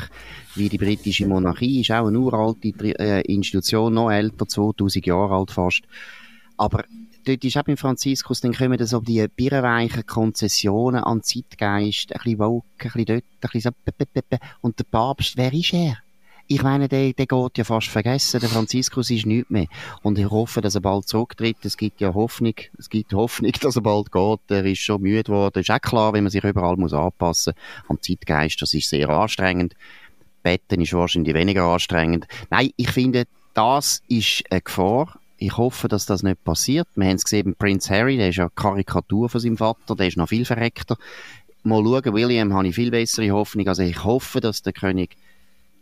wie 0.56 0.70
die 0.70 0.78
britische 0.78 1.28
Monarchie, 1.28 1.82
ist 1.82 1.92
auch 1.92 2.08
eine 2.08 2.18
uralte 2.18 2.70
äh, 2.98 3.22
Institution, 3.22 3.94
noch 3.94 4.10
älter, 4.10 4.48
2000 4.48 5.06
Jahre 5.06 5.36
alt 5.36 5.52
fast. 5.52 5.82
Aber 6.58 6.84
dort 7.30 7.44
ist 7.44 7.66
beim 7.66 7.78
Franziskus, 7.78 8.42
dann 8.42 8.54
kommen 8.54 8.84
so 8.86 9.00
die 9.00 9.26
birrenweichen 9.28 10.06
Konzessionen 10.06 11.04
an 11.04 11.24
Zeitgeist, 11.24 12.14
ein 12.14 12.22
bisschen 12.24 12.40
woke, 12.40 12.66
ein 12.80 12.92
bisschen 12.92 13.06
dort, 13.06 13.24
ein 13.42 13.50
bisschen 13.52 13.74
so, 13.92 14.38
und 14.62 14.80
der 14.80 14.84
Papst, 14.86 15.38
wer 15.38 15.54
ist 15.54 15.74
er? 15.74 15.98
Ich 16.52 16.64
meine, 16.64 16.88
der, 16.88 17.14
der 17.14 17.28
geht 17.28 17.58
ja 17.60 17.64
fast 17.64 17.90
vergessen. 17.90 18.40
Der 18.40 18.50
Franziskus 18.50 19.12
ist 19.12 19.28
nichts 19.28 19.52
mehr. 19.52 19.68
Und 20.02 20.18
ich 20.18 20.28
hoffe, 20.28 20.62
dass 20.62 20.74
er 20.74 20.82
bald 20.82 21.08
zurücktritt. 21.08 21.58
Es 21.62 21.78
gibt 21.78 22.02
ja 22.02 22.16
Hoffnung. 22.16 22.56
Es 22.76 22.90
gibt 22.90 23.14
Hoffnung, 23.14 23.52
dass 23.62 23.76
er 23.76 23.84
bald 23.84 24.12
geht. 24.12 24.40
Er 24.48 24.66
ist 24.66 24.80
schon 24.80 25.04
müde 25.04 25.26
geworden. 25.26 25.60
Ist 25.60 25.70
auch 25.70 25.80
klar, 25.80 26.12
wenn 26.14 26.24
man 26.24 26.32
sich 26.32 26.44
überall 26.44 26.76
muss 26.76 26.92
anpassen 26.92 27.54
muss. 27.56 27.90
Am 27.90 28.02
Zeitgeist, 28.02 28.60
das 28.64 28.74
ist 28.74 28.90
sehr 28.90 29.10
anstrengend. 29.10 29.76
Betten 30.42 30.82
ist 30.82 30.94
wahrscheinlich 30.94 31.36
weniger 31.36 31.66
anstrengend. 31.66 32.26
Nein, 32.50 32.72
ich 32.78 32.90
finde, 32.90 33.26
das 33.54 34.02
ist 34.08 34.44
eine 34.50 34.62
Gefahr 34.62 35.20
ich 35.40 35.58
hoffe, 35.58 35.88
dass 35.88 36.06
das 36.06 36.24
nicht 36.24 36.44
passiert. 36.44 36.88
Wir 36.96 37.08
haben 37.08 37.16
es 37.16 37.24
gesehen, 37.24 37.56
Prince 37.58 37.94
Harry, 37.94 38.18
der 38.18 38.30
ist 38.30 38.36
ja 38.36 38.50
Karikatur 38.50 39.30
von 39.30 39.40
seinem 39.40 39.58
Vater, 39.58 39.96
der 39.96 40.08
ist 40.08 40.18
noch 40.18 40.30
viel 40.30 40.46
verreckter. 40.46 40.98
Mal 41.64 41.84
schauen, 41.84 42.14
William 42.14 42.54
habe 42.54 42.68
ich 42.68 42.76
viel 42.76 42.92
bessere 42.92 43.32
Hoffnung. 43.32 43.68
Also 43.68 43.84
ich 43.84 44.04
hoffe, 44.04 44.42
dass 44.42 44.62
der 44.62 44.74
König 44.74 45.16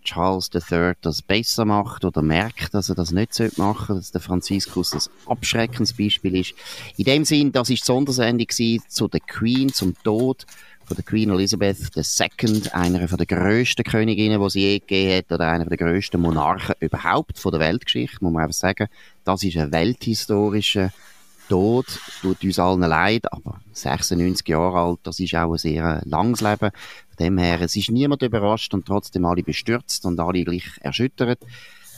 Charles 0.04 0.50
III 0.54 0.94
das 1.02 1.22
besser 1.22 1.66
macht 1.66 2.06
oder 2.06 2.22
merkt, 2.22 2.74
dass 2.74 2.88
er 2.88 2.96
das 2.96 3.12
nicht 3.12 3.38
machen 3.58 3.88
sollte, 3.88 4.02
dass 4.02 4.12
der 4.12 4.22
Franziskus 4.22 4.92
das 4.92 5.10
abschreckendes 5.26 5.94
Beispiel 5.94 6.38
ist. 6.38 6.54
In 6.96 7.06
dem 7.06 7.26
Sinn, 7.26 7.52
das 7.52 7.70
ist 7.70 7.82
die 7.82 7.86
Sondersendung 7.86 8.48
zu 8.88 9.08
der 9.10 9.20
Queen, 9.20 9.74
zum 9.74 9.96
Tod 10.04 10.46
von 10.86 10.96
der 10.96 11.04
Queen 11.04 11.30
Elizabeth 11.30 11.92
II, 11.98 12.62
einer 12.72 13.08
von 13.10 13.18
der 13.18 13.28
grössten 13.28 13.84
Königinnen, 13.84 14.42
die 14.42 14.50
sie 14.50 14.62
je 14.62 14.80
gegeben 14.80 15.18
hat, 15.18 15.32
oder 15.34 15.52
einer 15.52 15.66
der 15.66 15.78
grössten 15.78 16.22
Monarchen 16.22 16.76
überhaupt 16.80 17.38
von 17.38 17.52
der 17.52 17.60
Weltgeschichte, 17.60 18.20
muss 18.22 18.32
man 18.32 18.44
einfach 18.44 18.56
sagen. 18.56 18.88
Das 19.28 19.44
ist 19.44 19.58
ein 19.58 19.74
welthistorischer 19.74 20.94
Tod, 21.50 21.86
tut 22.22 22.42
uns 22.46 22.60
allen 22.60 22.80
leid, 22.80 23.30
aber 23.30 23.60
96 23.74 24.48
Jahre 24.48 24.80
alt, 24.80 25.00
das 25.04 25.20
ist 25.20 25.36
auch 25.36 25.52
ein 25.52 25.58
sehr 25.58 26.02
langes 26.06 26.40
Leben. 26.40 26.72
Von 27.10 27.18
dem 27.20 27.38
her, 27.38 27.60
es 27.60 27.76
ist 27.76 27.92
niemand 27.92 28.22
überrascht 28.22 28.74
und 28.74 28.86
trotzdem 28.86 29.26
alle 29.26 29.44
bestürzt 29.44 30.06
und 30.06 30.18
alle 30.22 30.46
gleich 30.46 30.70
erschüttert. 30.80 31.40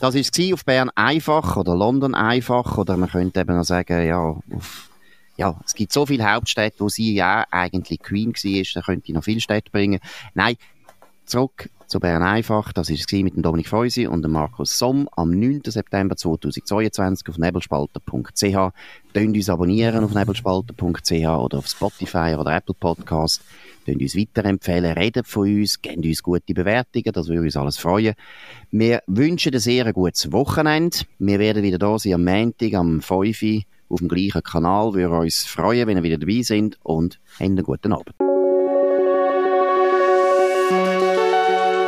Das 0.01 0.15
war 0.15 0.19
es 0.19 0.53
auf 0.53 0.65
Bern 0.65 0.89
einfach 0.95 1.55
oder 1.55 1.75
London 1.75 2.15
einfach 2.15 2.79
oder 2.79 2.97
man 2.97 3.09
könnte 3.09 3.41
eben 3.41 3.55
noch 3.55 3.63
sagen, 3.63 4.07
ja, 4.07 4.19
auf 4.19 4.89
ja, 5.37 5.57
es 5.63 5.75
gibt 5.75 5.93
so 5.93 6.07
viele 6.07 6.29
Hauptstädte, 6.29 6.79
wo 6.79 6.89
sie 6.89 7.13
ja 7.13 7.45
eigentlich 7.51 7.99
Queen 8.01 8.33
war, 8.33 8.63
da 8.73 8.81
könnte 8.81 9.07
ich 9.07 9.13
noch 9.13 9.23
viele 9.23 9.39
Städte 9.39 9.69
bringen. 9.69 9.99
Nein, 10.33 10.55
zurück 11.25 11.69
zu 11.89 11.99
Bern 11.99 12.21
einfach. 12.21 12.71
Das 12.71 12.89
war 12.89 12.95
es 12.95 13.11
mit 13.11 13.33
Dominik 13.43 13.67
Feusi 13.67 14.07
und 14.07 14.21
dem 14.21 14.31
Markus 14.31 14.77
Somm 14.77 15.09
am 15.15 15.31
9. 15.31 15.61
September 15.65 16.15
2022 16.15 17.27
auf 17.27 17.37
nebelspalter.ch. 17.37 18.73
Könnt 19.13 19.35
uns 19.35 19.49
abonnieren 19.49 20.03
auf 20.03 20.13
nebelspalter.ch 20.13 21.11
oder 21.11 21.57
auf 21.57 21.67
Spotify 21.67 22.35
oder 22.39 22.55
Apple 22.55 22.75
Podcast. 22.79 23.41
Könnt 23.85 24.01
uns 24.01 24.15
weiterempfehlen, 24.15 24.93
redet 24.93 25.27
von 25.27 25.47
uns, 25.47 25.81
gebt 25.81 26.05
uns 26.05 26.21
gute 26.21 26.53
Bewertungen, 26.53 27.11
das 27.11 27.27
würde 27.27 27.41
uns 27.41 27.57
alles 27.57 27.77
freuen. 27.77 28.13
Wir 28.69 29.01
wünschen 29.07 29.53
ein 29.53 29.59
sehr 29.59 29.91
gutes 29.91 30.31
Wochenende. 30.31 30.99
Wir 31.17 31.39
werden 31.39 31.63
wieder 31.63 31.79
da 31.79 31.97
sein 31.97 32.13
am 32.13 32.23
Montag, 32.23 32.75
am 32.75 33.01
5 33.01 33.41
Uhr 33.41 33.61
auf 33.89 33.99
dem 33.99 34.07
gleichen 34.07 34.43
Kanal. 34.43 34.93
Wir 34.93 35.09
würden 35.09 35.23
uns 35.23 35.43
freuen, 35.45 35.87
wenn 35.87 35.97
ihr 35.97 36.03
wieder 36.03 36.19
dabei 36.19 36.43
sind 36.43 36.77
und 36.83 37.19
einen 37.39 37.63
guten 37.63 37.93
Abend. 37.93 38.13